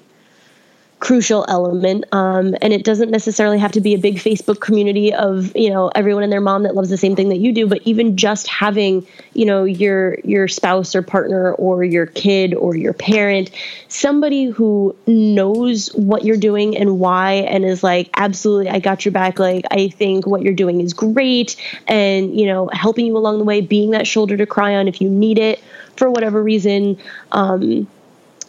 [1.01, 5.57] crucial element um, and it doesn't necessarily have to be a big facebook community of
[5.57, 7.81] you know everyone and their mom that loves the same thing that you do but
[7.87, 12.93] even just having you know your your spouse or partner or your kid or your
[12.93, 13.51] parent
[13.89, 19.13] somebody who knows what you're doing and why and is like absolutely i got your
[19.13, 19.39] back.
[19.39, 23.45] Like i think what you're doing is great and you know helping you along the
[23.45, 25.65] way being that shoulder to cry on if you need it
[25.97, 26.99] for whatever reason
[27.33, 27.89] um,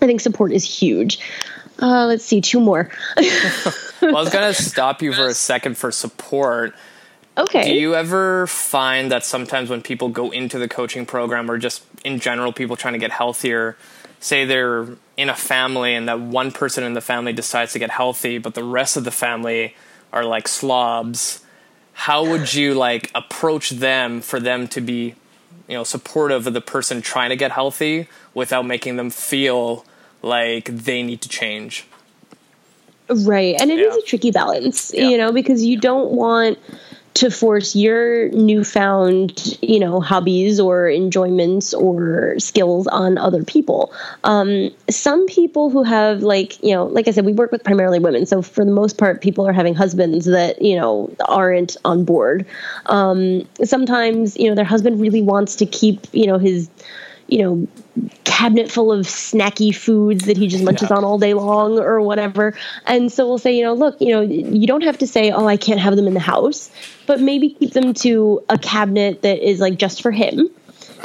[0.01, 1.21] i think support is huge
[1.81, 2.89] uh, let's see, two more.
[3.17, 3.25] well,
[4.01, 6.73] I was gonna stop you for a second for support.
[7.37, 7.63] Okay.
[7.63, 11.83] Do you ever find that sometimes when people go into the coaching program, or just
[12.03, 13.77] in general, people trying to get healthier,
[14.19, 17.89] say they're in a family and that one person in the family decides to get
[17.89, 19.75] healthy, but the rest of the family
[20.11, 21.43] are like slobs?
[21.93, 25.15] How would you like approach them for them to be,
[25.67, 29.85] you know, supportive of the person trying to get healthy without making them feel
[30.21, 31.86] like they need to change.
[33.10, 33.55] Right.
[33.60, 33.88] And it yeah.
[33.88, 35.10] is a tricky balance, yeah.
[35.10, 36.57] you know, because you don't want
[37.13, 43.93] to force your newfound, you know, hobbies or enjoyments or skills on other people.
[44.23, 47.99] Um, some people who have like, you know, like I said, we work with primarily
[47.99, 52.05] women, so for the most part, people are having husbands that you know aren't on
[52.05, 52.45] board.
[52.86, 56.69] Um, sometimes, you know, their husband really wants to keep, you know, his
[57.31, 57.67] you know,
[58.25, 60.97] cabinet full of snacky foods that he just munches yeah.
[60.97, 62.53] on all day long or whatever.
[62.85, 65.47] And so we'll say, you know, look, you know, you don't have to say, oh,
[65.47, 66.69] I can't have them in the house,
[67.07, 70.49] but maybe keep them to a cabinet that is like just for him.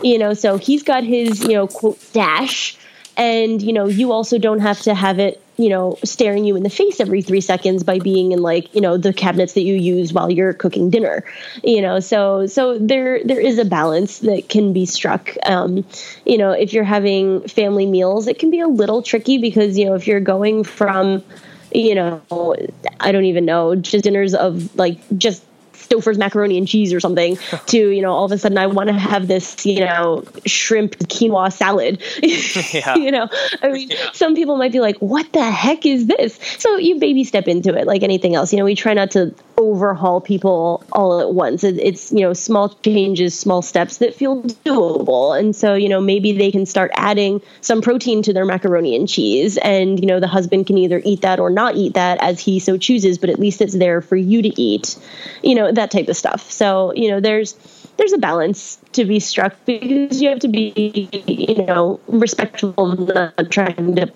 [0.02, 2.76] You know, so he's got his, you know, quote, dash.
[3.16, 6.62] And, you know, you also don't have to have it you know, staring you in
[6.62, 9.74] the face every three seconds by being in like, you know, the cabinets that you
[9.74, 11.24] use while you're cooking dinner,
[11.64, 15.34] you know, so, so there, there is a balance that can be struck.
[15.46, 15.84] Um,
[16.24, 19.86] you know, if you're having family meals, it can be a little tricky because, you
[19.86, 21.24] know, if you're going from,
[21.72, 22.54] you know,
[23.00, 25.42] I don't even know, just dinners of like just
[25.88, 28.88] Stouffer's macaroni and cheese or something to, you know, all of a sudden I want
[28.88, 32.02] to have this, you know, shrimp quinoa salad.
[32.72, 32.96] yeah.
[32.96, 33.28] you know,
[33.62, 34.12] I mean, yeah.
[34.12, 36.38] some people might be like, what the heck is this?
[36.58, 38.52] So you baby step into it like anything else.
[38.52, 41.64] You know, we try not to overhaul people all at once.
[41.64, 45.38] It's, you know, small changes, small steps that feel doable.
[45.38, 49.08] And so, you know, maybe they can start adding some protein to their macaroni and
[49.08, 49.56] cheese.
[49.58, 52.58] And, you know, the husband can either eat that or not eat that as he
[52.58, 54.98] so chooses, but at least it's there for you to eat,
[55.42, 56.50] you know, that type of stuff.
[56.50, 57.54] So, you know, there's,
[57.96, 63.08] there's a balance to be struck because you have to be, you know, respectful of
[63.08, 64.12] not trying to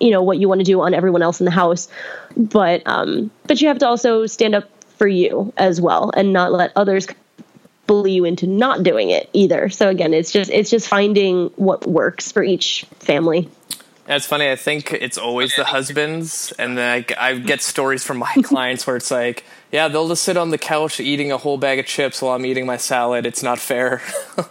[0.00, 1.88] you know what you want to do on everyone else in the house.
[2.36, 6.52] But um but you have to also stand up for you as well and not
[6.52, 7.06] let others
[7.86, 9.68] bully you into not doing it either.
[9.68, 13.48] So again it's just it's just finding what works for each family
[14.10, 14.50] That's funny.
[14.50, 18.84] I think it's always the husbands, and then I, I get stories from my clients
[18.84, 21.86] where it's like, yeah, they'll just sit on the couch eating a whole bag of
[21.86, 23.24] chips while I'm eating my salad.
[23.24, 24.02] It's not fair.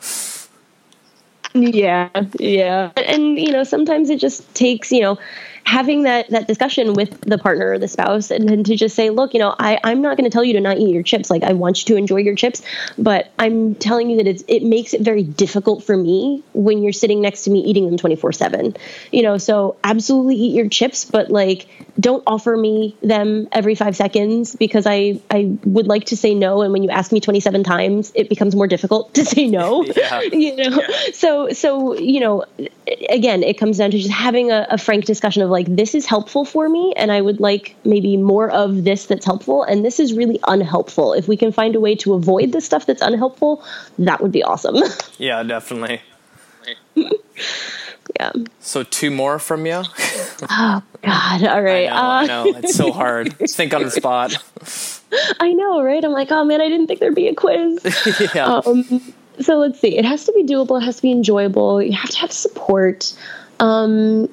[1.56, 2.92] Yeah, yeah.
[2.96, 5.18] And you know, sometimes it just takes, you know,
[5.64, 9.10] having that that discussion with the partner or the spouse and then to just say
[9.10, 11.30] look you know I, i'm not going to tell you to not eat your chips.
[11.30, 12.62] Like i want you to enjoy your chips
[12.98, 16.94] but i'm telling you that it's, it makes it very difficult for me when you're
[16.94, 18.76] sitting next to me eating them 24 7
[19.12, 21.68] you know so absolutely eat your chips but like
[22.00, 26.62] don't offer me them every five seconds because i i would like to say no.
[26.62, 29.86] And when you ask me 27 times it becomes more difficult to say no.
[30.00, 30.22] Yeah.
[30.32, 30.82] you know?
[30.82, 31.12] Yeah.
[31.14, 32.46] so so you know
[33.10, 35.94] again it comes down to just having a, a frank discussion of like like this
[35.94, 39.84] is helpful for me and I would like maybe more of this that's helpful and
[39.84, 41.12] this is really unhelpful.
[41.12, 43.62] If we can find a way to avoid the stuff that's unhelpful,
[43.98, 44.78] that would be awesome.
[45.18, 46.02] yeah, definitely.
[46.96, 48.32] yeah.
[48.62, 49.84] So two more from you.
[50.50, 51.44] oh God!
[51.44, 51.90] All right.
[51.92, 52.60] I know, uh, I know.
[52.60, 53.38] It's so hard.
[53.50, 54.38] Think on the spot.
[55.42, 56.06] I know, right?
[56.06, 57.82] I'm like, oh man, I didn't think there'd be a quiz.
[58.34, 58.62] yeah.
[58.66, 59.98] Um, so let's see.
[59.98, 60.82] It has to be doable.
[60.82, 61.82] It has to be enjoyable.
[61.82, 63.14] You have to have support.
[63.60, 64.30] Um,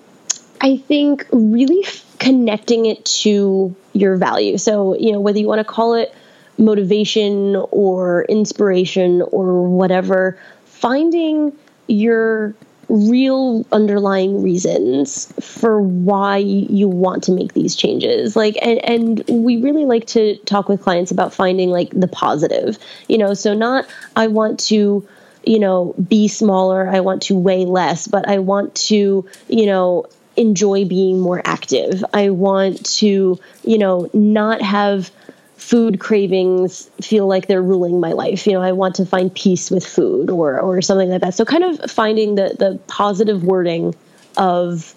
[0.60, 1.84] I think really
[2.18, 4.58] connecting it to your value.
[4.58, 6.14] So, you know, whether you want to call it
[6.58, 11.52] motivation or inspiration or whatever, finding
[11.86, 12.54] your
[12.88, 19.60] real underlying reasons for why you want to make these changes like and and we
[19.60, 23.84] really like to talk with clients about finding like the positive you know so not
[24.14, 25.04] i want to
[25.44, 30.06] you know be smaller i want to weigh less but i want to you know
[30.36, 32.04] enjoy being more active.
[32.12, 35.10] I want to, you know, not have
[35.56, 38.46] food cravings feel like they're ruling my life.
[38.46, 41.34] You know, I want to find peace with food or or something like that.
[41.34, 43.94] So kind of finding the the positive wording
[44.36, 44.94] of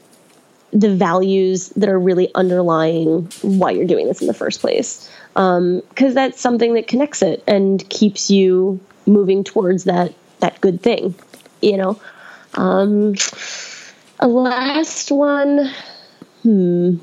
[0.71, 5.09] the values that are really underlying why you're doing this in the first place.
[5.33, 10.81] Because um, that's something that connects it and keeps you moving towards that that good
[10.81, 11.15] thing.
[11.61, 12.01] You know.
[12.55, 13.15] Um,
[14.27, 15.71] last one.
[16.43, 16.97] Hmm.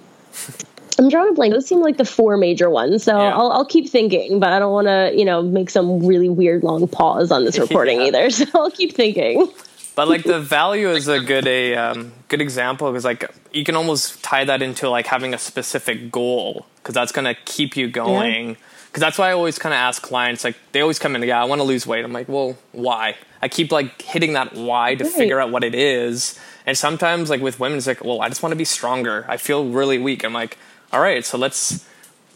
[0.99, 1.53] I'm drawing a blank.
[1.53, 3.35] Those seem like the four major ones, so yeah.
[3.35, 6.63] I'll, I'll keep thinking, but I don't want to, you know, make some really weird
[6.63, 8.07] long pause on this recording yeah.
[8.07, 8.31] either.
[8.37, 9.49] So I'll keep thinking.
[9.95, 13.77] But like the value is a good a um, good example because like you can
[13.77, 18.55] almost tie that into like having a specific goal because that's gonna keep you going.
[18.55, 19.07] Because yeah.
[19.07, 21.47] that's why I always kind of ask clients like they always come in, yeah, I
[21.47, 22.05] want to lose weight.
[22.05, 23.17] I'm like, well, why?
[23.41, 25.13] I keep like hitting that why to right.
[25.13, 28.43] figure out what it is and sometimes, like with women, it's like, well, I just
[28.43, 29.25] want to be stronger.
[29.29, 30.25] I feel really weak.
[30.25, 30.59] I'm like,
[30.93, 31.87] all right, so let's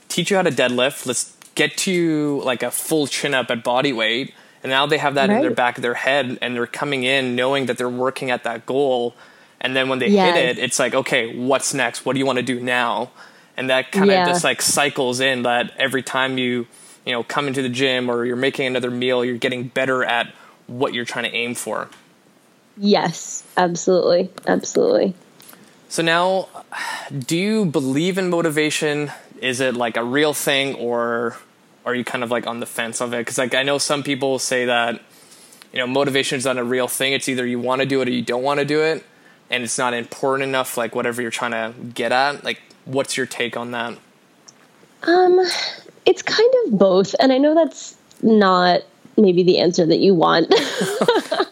[0.08, 1.04] teach you how to deadlift.
[1.04, 4.32] Let's get to like a full chin up at body weight.
[4.62, 5.36] And now they have that right.
[5.36, 8.44] in their back of their head and they're coming in knowing that they're working at
[8.44, 9.14] that goal.
[9.60, 10.34] And then when they yes.
[10.34, 12.04] hit it, it's like, okay, what's next?
[12.04, 13.10] What do you want to do now?
[13.56, 14.22] And that kind yeah.
[14.22, 16.66] of just like cycles in that every time you
[17.04, 20.32] you know come into the gym or you're making another meal you're getting better at
[20.66, 21.88] what you're trying to aim for
[22.80, 25.14] yes absolutely absolutely.
[25.88, 26.48] So now
[27.16, 29.12] do you believe in motivation?
[29.40, 31.36] Is it like a real thing or
[31.84, 33.18] are you kind of like on the fence of it?
[33.18, 35.00] Because like i know some people say that
[35.72, 37.12] you know motivation is not a real thing.
[37.12, 39.04] It's either you want to do it or you don't want to do it
[39.50, 42.44] and it's not important enough like whatever you're trying to get at.
[42.44, 43.98] Like what's your take on that?
[45.02, 45.40] Um
[46.06, 48.82] it's kind of both and i know that's not
[49.20, 50.52] maybe the answer that you want.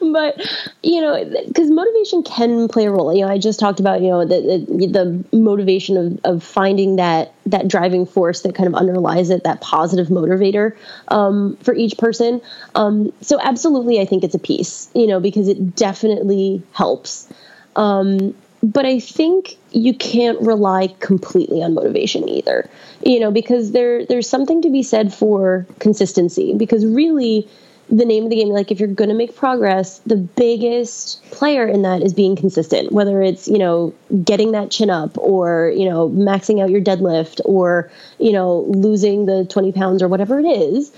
[0.00, 0.40] But
[0.82, 3.14] you know because motivation can play a role.
[3.14, 6.96] You know i just talked about you know the, the, the motivation of, of finding
[6.96, 10.76] that that driving force that kind of underlies it that positive motivator
[11.08, 12.40] um, for each person.
[12.74, 17.28] Um, so absolutely i think it's a piece you know because it definitely helps.
[17.76, 22.68] Um, but i think you can't rely completely on motivation either
[23.04, 27.48] you know because there there's something to be said for consistency because really
[27.88, 31.66] the name of the game like if you're going to make progress the biggest player
[31.66, 33.92] in that is being consistent whether it's you know
[34.22, 39.26] getting that chin up or you know maxing out your deadlift or you know losing
[39.26, 40.92] the 20 pounds or whatever it is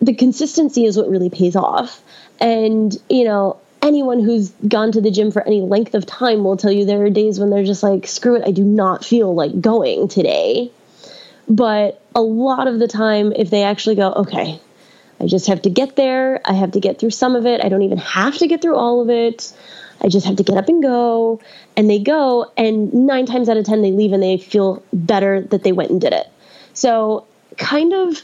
[0.00, 2.02] the consistency is what really pays off.
[2.40, 6.56] And you know anyone who's gone to the gym for any length of time will
[6.56, 9.34] tell you there are days when they're just like screw it i do not feel
[9.34, 10.70] like going today
[11.48, 14.60] but a lot of the time if they actually go okay
[15.20, 16.40] I just have to get there.
[16.44, 17.64] I have to get through some of it.
[17.64, 19.52] I don't even have to get through all of it.
[20.00, 21.40] I just have to get up and go.
[21.76, 25.40] And they go, and nine times out of 10, they leave and they feel better
[25.40, 26.28] that they went and did it.
[26.74, 27.26] So,
[27.56, 28.22] kind of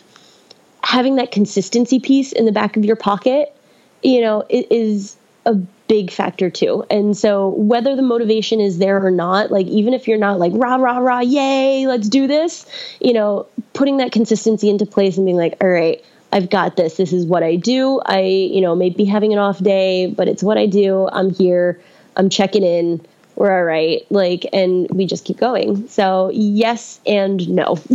[0.84, 3.54] having that consistency piece in the back of your pocket,
[4.02, 5.16] you know, is
[5.46, 6.84] a big factor too.
[6.90, 10.52] And so, whether the motivation is there or not, like, even if you're not like,
[10.54, 12.66] rah, rah, rah, yay, let's do this,
[13.00, 16.96] you know, putting that consistency into place and being like, all right, I've got this.
[16.96, 18.00] This is what I do.
[18.06, 21.08] I, you know, may be having an off day, but it's what I do.
[21.12, 21.80] I'm here.
[22.16, 23.04] I'm checking in.
[23.36, 24.00] We're all right.
[24.10, 25.88] Like, and we just keep going.
[25.88, 27.78] So, yes and no.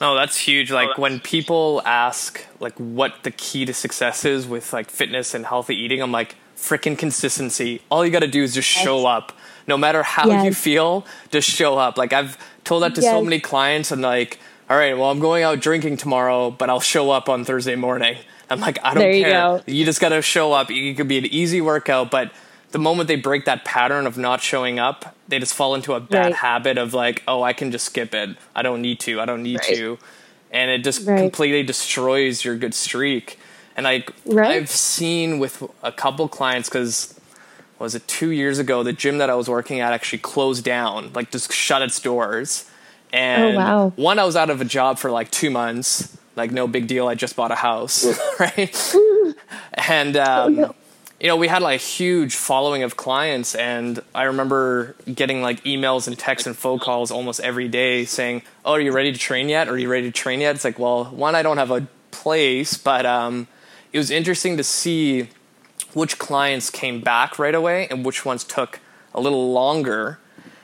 [0.00, 0.72] Oh, that's huge.
[0.72, 4.90] Oh, like oh, when people ask like what the key to success is with like
[4.90, 6.34] fitness and healthy eating, I'm like
[6.64, 7.82] freaking consistency.
[7.90, 9.32] All you got to do is just show up.
[9.66, 10.44] No matter how yes.
[10.44, 11.96] you feel, just show up.
[11.96, 13.10] Like I've told that to yes.
[13.10, 14.38] so many clients and like
[14.68, 18.16] all right, well, I'm going out drinking tomorrow, but I'll show up on Thursday morning.
[18.48, 19.32] I'm like, I don't there you care.
[19.32, 19.62] Go.
[19.66, 20.70] You just got to show up.
[20.70, 22.32] It could be an easy workout, but
[22.70, 26.00] the moment they break that pattern of not showing up, they just fall into a
[26.00, 26.34] bad right.
[26.34, 28.36] habit of like, oh, I can just skip it.
[28.54, 29.20] I don't need to.
[29.20, 29.76] I don't need right.
[29.76, 29.98] to.
[30.50, 31.18] And it just right.
[31.18, 33.38] completely destroys your good streak.
[33.76, 37.18] And like I've seen with a couple clients because
[37.78, 41.12] was it two years ago the gym that I was working at actually closed down,
[41.14, 42.70] like just shut its doors
[43.12, 43.92] Oh, and oh, wow.
[43.96, 46.16] one, I was out of a job for like two months.
[46.34, 47.06] Like, no big deal.
[47.06, 48.04] I just bought a house,
[48.40, 48.94] right?
[49.74, 50.74] and, um, oh, no.
[51.20, 53.54] you know, we had like a huge following of clients.
[53.54, 58.42] And I remember getting like emails and texts and phone calls almost every day saying,
[58.64, 59.68] Oh, are you ready to train yet?
[59.68, 60.56] Are you ready to train yet?
[60.56, 63.46] It's like, well, one, I don't have a place, but um,
[63.94, 65.28] it was interesting to see
[65.94, 68.80] which clients came back right away and which ones took
[69.14, 70.18] a little longer.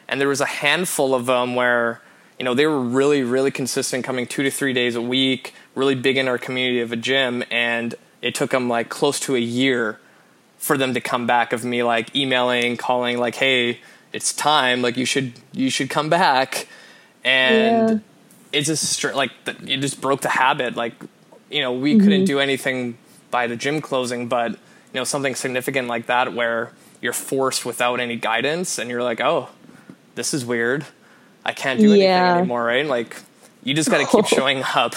[0.09, 2.03] And there was a handful of them where
[2.41, 5.95] you know, they were really, really consistent, coming two to three days a week, really
[5.95, 9.39] big in our community of a gym, and it took them like close to a
[9.39, 10.01] year
[10.57, 13.81] for them to come back of me like emailing, calling, like, hey,
[14.15, 16.67] it's time, like you should you should come back,
[17.25, 17.99] and yeah.
[18.59, 20.77] it's just like it just broke the habit.
[20.77, 20.95] Like,
[21.51, 22.05] you know, we mm-hmm.
[22.05, 22.97] couldn't do anything
[23.31, 24.59] by the gym closing, but you
[24.95, 29.49] know, something significant like that where you're forced without any guidance, and you're like, oh,
[30.15, 30.87] this is weird
[31.45, 32.09] I can't do anything
[32.39, 32.87] anymore, right?
[32.87, 33.17] Like
[33.63, 34.95] you just got to keep showing up.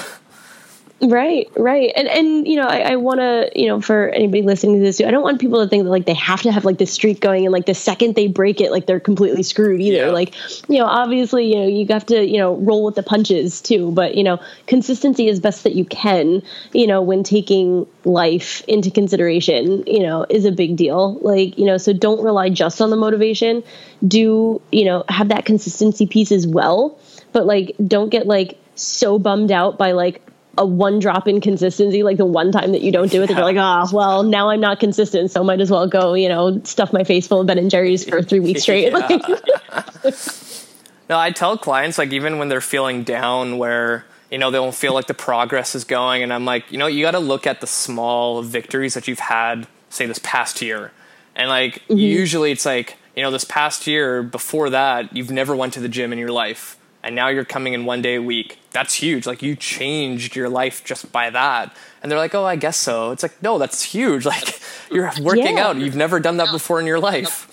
[1.03, 4.75] Right, right, and and you know, I, I want to, you know, for anybody listening
[4.75, 6.77] to this, I don't want people to think that like they have to have like
[6.77, 10.05] this streak going, and like the second they break it, like they're completely screwed either.
[10.05, 10.11] Yeah.
[10.11, 10.33] Like,
[10.69, 13.91] you know, obviously, you know, you have to, you know, roll with the punches too.
[13.91, 16.41] But you know, consistency is best that you can,
[16.71, 21.15] you know, when taking life into consideration, you know, is a big deal.
[21.15, 23.61] Like, you know, so don't rely just on the motivation.
[24.07, 26.97] Do you know have that consistency piece as well,
[27.33, 30.21] but like don't get like so bummed out by like
[30.57, 33.37] a one drop in consistency, like the one time that you don't do it, yeah.
[33.37, 36.29] you're like, ah, oh, well, now I'm not consistent, so might as well go, you
[36.29, 38.93] know, stuff my face full of Ben and Jerry's for three weeks straight.
[41.09, 44.75] no, I tell clients like even when they're feeling down, where you know they don't
[44.75, 47.47] feel like the progress is going, and I'm like, you know, you got to look
[47.47, 50.91] at the small victories that you've had, say this past year,
[51.35, 51.97] and like mm-hmm.
[51.97, 55.89] usually it's like, you know, this past year before that, you've never went to the
[55.89, 58.57] gym in your life and now you're coming in one day a week.
[58.71, 59.27] That's huge.
[59.27, 61.75] Like you changed your life just by that.
[62.01, 64.25] And they're like, "Oh, I guess so." It's like, "No, that's huge.
[64.33, 64.59] Like
[64.91, 65.67] you're working Yeah.
[65.67, 65.77] out.
[65.77, 67.49] You've never done that before in your life."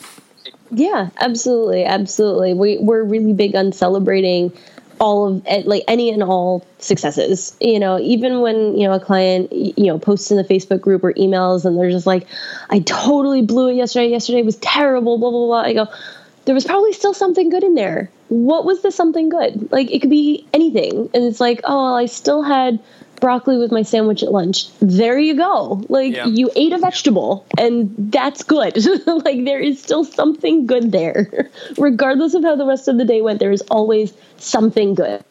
[0.71, 2.55] Yeah, absolutely, absolutely.
[2.55, 4.53] We we're really big on celebrating
[5.01, 7.57] all of eh, like any and all successes.
[7.61, 11.03] You know, even when you know a client you know posts in the Facebook group
[11.03, 12.27] or emails and they're just like,
[12.71, 14.09] "I totally blew it yesterday.
[14.09, 15.61] Yesterday was terrible." Blah blah blah.
[15.63, 15.87] I go,
[16.45, 18.11] there was probably still something good in there.
[18.31, 19.71] What was the something good?
[19.71, 22.81] Like it could be anything, and it's like, oh, well, I still had
[23.21, 24.69] broccoli with my sandwich at lunch.
[24.79, 25.85] There you go.
[25.89, 26.27] Like Yeah.
[26.27, 28.75] you ate a vegetable and that's good.
[29.07, 31.51] like there is still something good there.
[31.79, 35.23] Regardless of how the rest of the day went, there is always something good.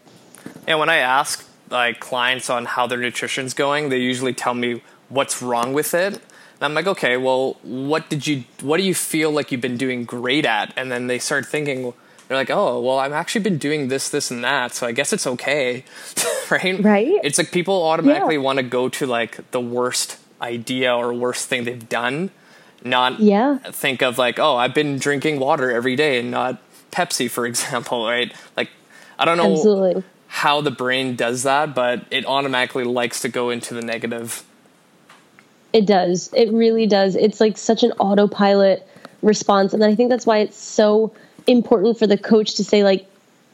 [0.67, 4.83] And when I ask like clients on how their nutrition's going, they usually tell me
[5.09, 6.13] what's wrong with it.
[6.13, 9.77] And I'm like, okay, well, what did you, what do you feel like you've been
[9.77, 10.73] doing great at?
[10.75, 11.93] And then they start thinking,
[12.29, 15.11] they're like, oh, well, I've actually been doing this, this, and that, so I guess
[15.11, 15.83] it's okay,
[16.51, 16.81] right?
[16.81, 17.15] Right.
[17.23, 18.41] It's like people automatically Yeah.
[18.41, 22.29] want to go to like the worst idea or worst thing they've done,
[22.83, 23.57] not Yeah.
[23.57, 26.61] think of like, oh, I've been drinking water every day and not
[26.91, 28.31] Pepsi, for example, right?
[28.55, 28.69] Like,
[29.17, 30.03] I don't know Absolutely.
[30.27, 34.43] how the brain does that, but it automatically likes to go into the negative.
[35.73, 36.29] It does.
[36.33, 37.15] It really does.
[37.15, 38.87] It's like such an autopilot
[39.23, 39.73] response.
[39.73, 41.11] And I think that's why it's so
[41.49, 43.05] important for the coach to say, like,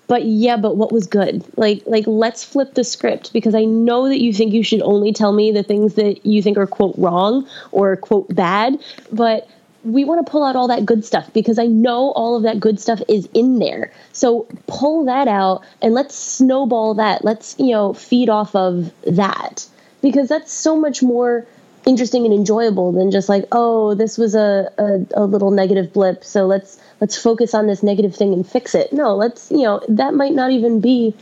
[0.07, 1.43] but yeah, but what was good?
[1.57, 5.11] Like, like let's flip the script because I know that you think you should only
[5.11, 8.77] tell me the things that you think are quote wrong or quote bad,
[9.11, 9.49] but
[9.83, 12.59] we want to pull out all that good stuff because I know all of that
[12.59, 13.91] good stuff is in there.
[14.13, 17.23] So pull that out and let's snowball that.
[17.23, 19.65] Let's, you know, feed off of that
[20.01, 21.45] because that's so much more
[21.85, 26.23] interesting and enjoyable than just like, oh, this was a, a, a little negative blip.
[26.23, 28.91] So let's let's focus on this negative thing and fix it.
[28.93, 31.13] No, let's, you know, that might not even be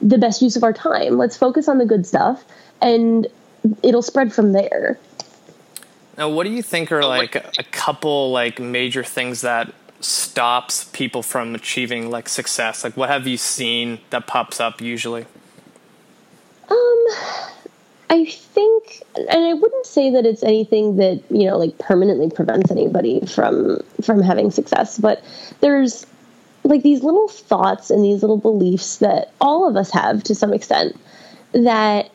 [0.00, 1.18] the best use of our time.
[1.18, 2.44] Let's focus on the good stuff
[2.80, 3.26] and
[3.82, 4.98] it'll spread from there.
[6.16, 11.22] Now, what do you think are like a couple like major things that stops people
[11.22, 12.84] from achieving like success?
[12.84, 15.26] Like, what have you seen that pops up usually?
[16.70, 17.06] Um,
[18.10, 22.70] I think, and I wouldn't say that it's anything that you know, like permanently prevents
[22.70, 25.22] anybody from from having success, but
[25.60, 26.04] there's
[26.64, 30.52] like these little thoughts and these little beliefs that all of us have to some
[30.52, 30.98] extent
[31.52, 32.10] that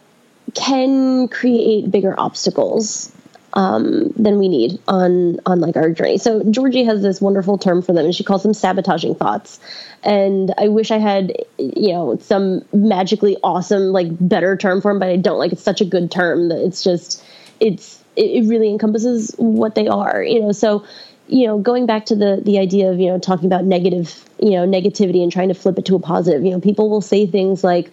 [0.53, 3.14] can create bigger obstacles
[3.56, 6.18] um, than we need on on like our journey.
[6.18, 9.60] So Georgie has this wonderful term for them, and she calls them sabotaging thoughts.
[10.03, 14.99] And I wish I had you know some magically awesome like better term for them,
[14.99, 15.39] but I don't.
[15.39, 17.24] Like it's such a good term that it's just
[17.60, 20.22] it's it, really encompasses what they are.
[20.22, 20.86] You know, so
[21.28, 24.51] you know going back to the the idea of you know talking about negative you
[24.51, 26.43] know negativity and trying to flip it to a positive.
[26.43, 27.89] You know, people will say things like,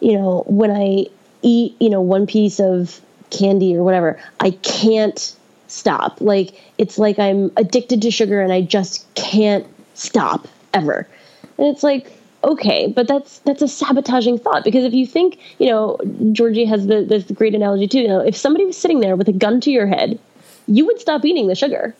[0.00, 1.06] you know, when I
[1.42, 5.34] eat you know one piece of candy or whatever, I can't
[5.68, 6.20] stop.
[6.20, 11.06] Like it's like I'm addicted to sugar and I just can't stop ever.
[11.58, 12.12] And it's like,
[12.44, 15.98] okay, but that's that's a sabotaging thought because if you think, you know,
[16.32, 18.00] Georgie has the this great analogy too.
[18.00, 20.18] You know, if somebody was sitting there with a gun to your head,
[20.66, 21.94] you would stop eating the sugar.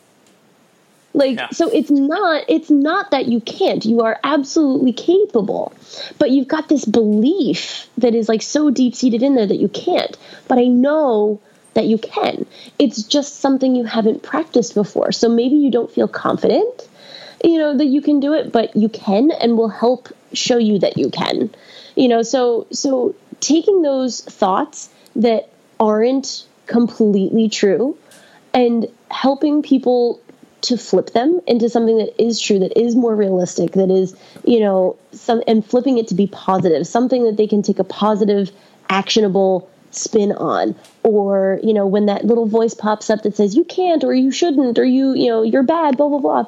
[1.14, 1.48] Like Yeah.
[1.50, 3.84] so it's not it's not that you can't.
[3.84, 5.72] You are absolutely capable.
[6.18, 9.68] But you've got this belief that is like so deep seated in there that you
[9.68, 10.16] can't.
[10.46, 11.40] But I know
[11.74, 12.44] that you can.
[12.78, 15.12] It's just something you haven't practiced before.
[15.12, 16.88] So maybe you don't feel confident,
[17.44, 20.78] you know, that you can do it, but you can and will help show you
[20.80, 21.50] that you can.
[21.94, 25.48] You know, so so taking those thoughts that
[25.80, 27.96] aren't completely true
[28.52, 30.20] and helping people
[30.62, 34.58] to flip them into something that is true that is more realistic that is you
[34.60, 38.50] know some and flipping it to be positive something that they can take a positive
[38.90, 40.74] actionable spin on.
[41.02, 44.30] Or you know when that little voice pops up that says you can't or you
[44.30, 46.44] shouldn't or you you know you're bad blah blah blah.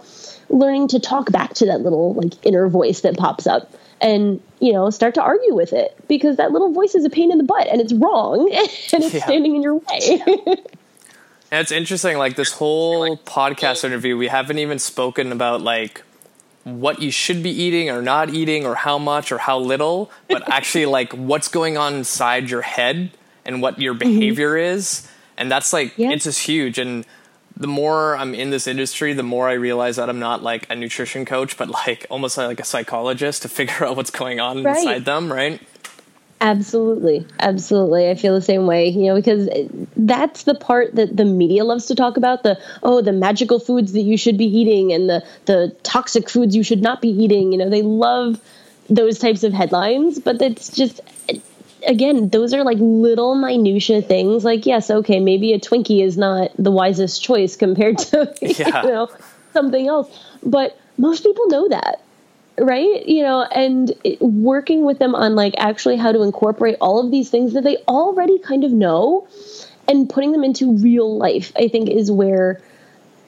[0.48, 4.72] Learning to talk back to that little like inner voice that pops up and you
[4.72, 5.96] know start to argue with it.
[6.08, 8.40] Because that little voice is a pain in the butt and it's wrong
[8.92, 9.24] and it's Yeah.
[9.24, 10.22] standing in your way
[11.50, 16.02] And it's interesting, like this whole podcast interview, we haven't even spoken about like
[16.64, 20.48] what you should be eating or not eating or how much or how little, but
[20.52, 23.10] actually like what's going on inside your head
[23.44, 24.10] and what your mm-hmm.
[24.10, 25.08] behavior is.
[25.36, 26.78] And that's like, it's just huge.
[26.78, 27.04] And
[27.56, 30.76] the more I'm in this industry, the more I realize that I'm not like a
[30.76, 34.76] nutrition coach, but like almost like a psychologist to figure out what's going on Right.
[34.78, 35.60] inside them, right?
[36.42, 37.26] Absolutely.
[37.38, 38.08] Absolutely.
[38.08, 39.48] I feel the same way, you know, because
[39.96, 43.92] that's the part that the media loves to talk about the oh, the magical foods
[43.92, 47.52] that you should be eating and the the toxic foods you should not be eating,
[47.52, 48.40] you know, they love
[48.88, 51.00] those types of headlines, but it's just
[51.86, 54.44] again, those are like little minutia things.
[54.44, 58.82] Like, yes, okay, maybe a Twinkie is not the wisest choice compared to yeah.
[58.82, 59.10] you know
[59.52, 60.08] something else,
[60.42, 62.02] but most people know that,
[62.60, 63.06] right?
[63.06, 67.30] You know, and working with them on like actually how to incorporate all of these
[67.30, 69.26] things that they already kind of know,
[69.88, 72.60] and putting them into real life, I think, is where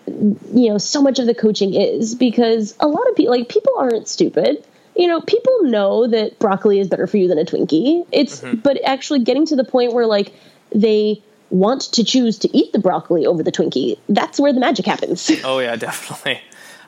[0.06, 3.72] you know so much of the coaching is because a lot of people like people
[3.78, 4.64] aren't stupid
[4.96, 8.06] you know, people know that broccoli is better for you than a Twinkie.
[8.12, 8.56] It's mm-hmm.
[8.56, 10.32] but actually getting to the point where like
[10.74, 13.98] they want to choose to eat the broccoli over the Twinkie.
[14.08, 15.30] That's where the magic happens.
[15.44, 16.40] Oh yeah, definitely.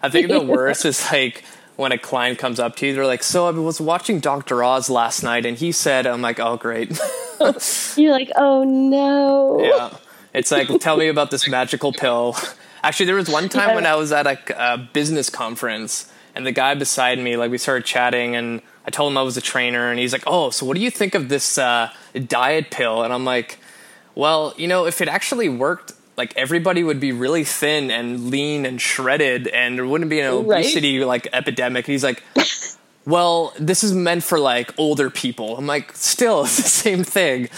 [0.03, 1.45] I think the worst is like
[1.77, 4.63] when a client comes up to you, they're like, "So I was watching Dr.
[4.63, 6.91] Oz last night, and he said," I'm like, "Oh great."
[7.97, 9.97] You're like, "Oh no." Yeah,
[10.33, 12.37] it's like, tell me about this magical pill.
[12.83, 13.75] Actually, there was one time yeah.
[13.75, 17.59] when I was at a, a business conference and the guy beside me, like we
[17.59, 20.67] started chatting, and I told him I was a trainer, and he's like, "Oh, so
[20.67, 21.91] what do you think of this uh,
[22.27, 23.59] diet pill?" And I'm like,
[24.15, 28.65] "Well, you know, if it actually worked." Like everybody would be really thin and lean
[28.67, 31.07] and shredded, and there wouldn't be an obesity right?
[31.07, 31.87] like epidemic.
[31.87, 32.23] And he's like,
[33.05, 37.49] "Well, this is meant for like older people." I'm like, "Still, it's the same thing."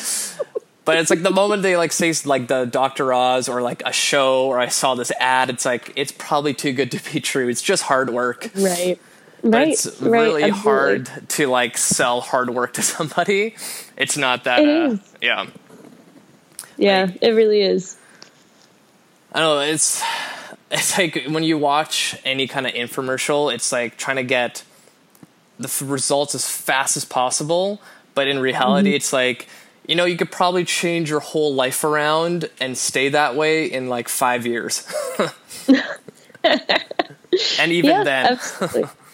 [0.87, 3.13] But it's like the moment they like say like the Dr.
[3.13, 6.73] Oz or like a show or I saw this ad, it's like it's probably too
[6.73, 7.49] good to be true.
[7.49, 8.51] It's just hard work.
[8.55, 8.99] Right.
[9.43, 9.69] But right.
[9.69, 13.57] It's really right, hard to like sell hard work to somebody.
[13.97, 14.61] It's not that.
[14.61, 14.97] It uh.
[15.21, 15.47] Yeah.
[16.79, 17.97] Yeah, like, it really is.
[19.37, 19.61] I don't know.
[19.71, 20.03] It's
[20.71, 24.65] it's like when you watch any kind of infomercial, it's like trying to get
[25.59, 27.79] the results as fast as possible.
[28.15, 28.97] But in reality, mm-hmm.
[28.97, 29.47] it's like
[29.87, 33.91] you know, you could probably change your whole life around and stay that way in
[33.91, 34.91] like five years.
[36.43, 38.89] and even yeah, then.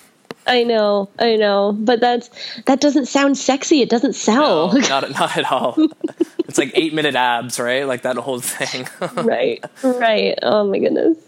[0.46, 2.30] I know, I know, but that's
[2.66, 3.80] that doesn't sound sexy.
[3.80, 4.72] It doesn't sell.
[4.72, 5.76] No, not not at all.
[6.40, 7.86] it's like eight minute abs, right?
[7.86, 8.88] Like that whole thing.
[9.24, 10.38] right, right.
[10.42, 11.18] Oh my goodness.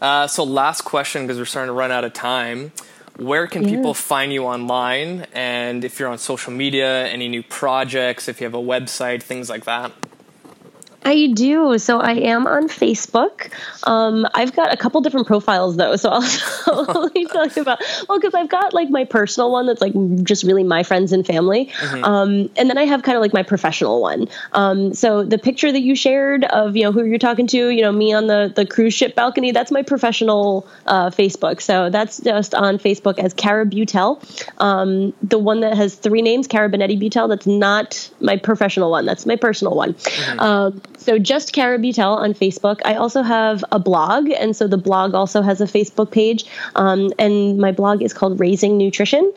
[0.00, 2.72] Uh, so last question because we're starting to run out of time
[3.16, 3.76] where can yeah.
[3.76, 8.46] people find you online and if you're on social media any new projects if you
[8.46, 9.92] have a website things like that
[11.04, 11.78] I do.
[11.78, 13.50] So I am on Facebook.
[13.84, 16.22] Um, I've got a couple different profiles though, so I'll,
[16.66, 17.22] I'll only
[17.56, 21.12] about well, because I've got like my personal one that's like just really my friends
[21.12, 22.04] and family, mm-hmm.
[22.04, 24.28] um, and then I have kind of like my professional one.
[24.52, 27.82] Um, so the picture that you shared of you know who you're talking to, you
[27.82, 31.60] know me on the the cruise ship balcony, that's my professional uh, Facebook.
[31.60, 34.22] So that's just on Facebook as Kara Beutel.
[34.58, 39.06] Um, the one that has three names, Kara Benetti Beutel, that's not my professional one.
[39.06, 39.94] That's my personal one.
[39.94, 40.91] Mm-hmm.
[40.98, 42.80] So just Kara Beutel on Facebook.
[42.84, 46.44] I also have a blog, and so the blog also has a Facebook page.
[46.74, 49.32] Um, and my blog is called Raising Nutrition.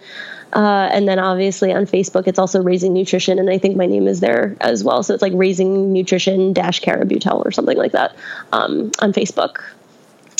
[0.54, 4.08] Uh, and then obviously on Facebook, it's also Raising Nutrition, and I think my name
[4.08, 5.04] is there as well.
[5.04, 8.16] So it's like Raising Nutrition dash Kara Beutel or something like that
[8.54, 9.62] um, on Facebook.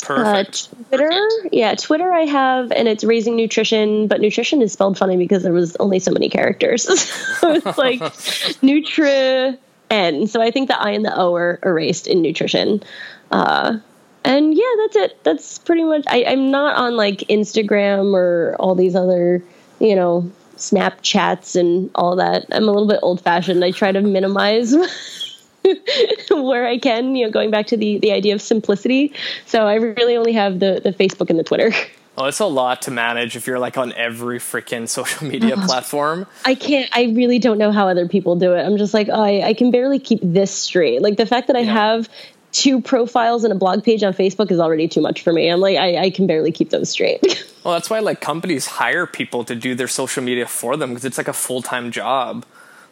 [0.02, 0.68] Perfect.
[0.72, 5.16] Uh, Twitter, yeah, Twitter I have, and it's Raising Nutrition, but nutrition is spelled funny
[5.16, 6.84] because there was only so many characters.
[7.40, 8.00] so it's like
[8.62, 9.58] Nutri
[9.90, 10.26] N.
[10.26, 12.82] So I think the I and the O are erased in nutrition.
[13.30, 13.78] Uh,
[14.24, 15.24] and yeah, that's it.
[15.24, 16.04] That's pretty much.
[16.08, 19.42] I, I'm not on like Instagram or all these other,
[19.78, 22.46] you know, Snapchats and all that.
[22.50, 23.64] I'm a little bit old fashioned.
[23.64, 24.74] I try to minimize.
[26.30, 29.12] where I can, you know, going back to the the idea of simplicity.
[29.46, 31.72] So I really only have the the Facebook and the Twitter.
[32.18, 35.66] Oh, it's a lot to manage if you're like on every freaking social media uh-huh.
[35.66, 36.26] platform.
[36.44, 38.62] I can't, I really don't know how other people do it.
[38.62, 41.02] I'm just like, oh, I, I can barely keep this straight.
[41.02, 41.72] Like the fact that I yeah.
[41.72, 42.08] have
[42.52, 45.48] two profiles and a blog page on Facebook is already too much for me.
[45.48, 47.20] I'm like, I, I can barely keep those straight.
[47.64, 51.04] well, that's why like companies hire people to do their social media for them because
[51.04, 52.46] it's like a full time job.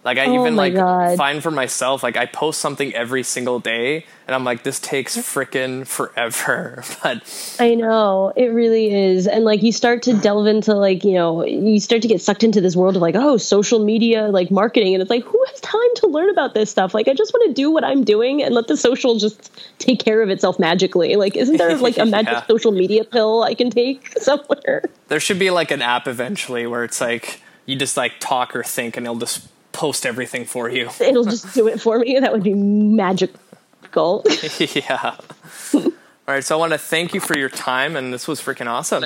[0.04, 1.16] Like I oh even like God.
[1.16, 5.16] find for myself, like I post something every single day and I'm like, this takes
[5.16, 6.84] freaking forever.
[7.02, 9.26] But I know it really is.
[9.26, 12.44] And like you start to delve into like, you know, you start to get sucked
[12.44, 14.94] into this world of like, oh, social media, like marketing.
[14.94, 16.94] And it's like, who has time to learn about this stuff?
[16.94, 20.02] Like, I just want to do what I'm doing and let the social just take
[20.02, 21.16] care of itself magically.
[21.16, 22.46] Like, isn't there like a magic yeah.
[22.46, 24.84] social media pill I can take somewhere?
[25.08, 28.62] There should be like an app eventually where it's like, you just like talk or
[28.62, 30.88] think and it'll just post everything for you.
[31.00, 32.18] It'll just do it for me.
[32.18, 34.24] That would be magical.
[34.58, 35.16] yeah.
[35.74, 35.92] All
[36.26, 36.42] right.
[36.42, 39.04] So I want to thank you for your time, and this was freaking awesome.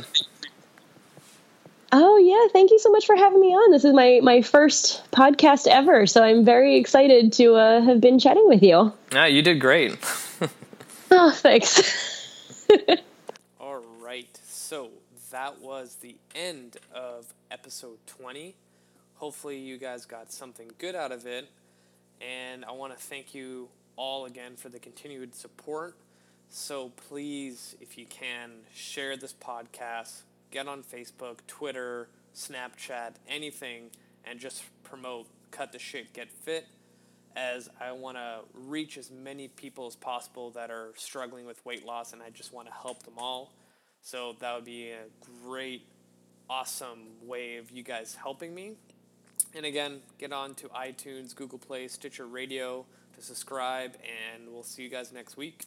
[1.91, 3.73] Oh yeah, thank you so much for having me on.
[3.73, 8.19] This is my my first podcast ever, so I'm very excited to uh, have been
[8.19, 8.93] chatting with you.
[9.11, 9.97] Yeah, you did great.
[11.11, 12.29] oh, thanks.
[13.59, 14.39] All right.
[14.47, 14.91] So
[15.31, 18.55] that was the end of episode 20.
[19.19, 21.51] Hopefully, you guys got something good out of it.
[22.21, 25.97] And I want to thank you all again for the continued support.
[26.51, 33.91] So please, if you can, share this podcast, get on Facebook, Twitter, Snapchat, anything,
[34.25, 36.67] and just promote Cut the Shit, Get Fit
[37.35, 41.85] as I want to reach as many people as possible that are struggling with weight
[41.85, 43.53] loss and I just want to help them all.
[44.01, 45.05] So that would be a
[45.45, 45.87] great,
[46.49, 48.75] awesome way of you guys helping me.
[49.55, 52.85] And again, get on to iTunes, Google Play, Stitcher Radio
[53.17, 53.97] to subscribe,
[54.35, 55.67] and we'll see you guys next week.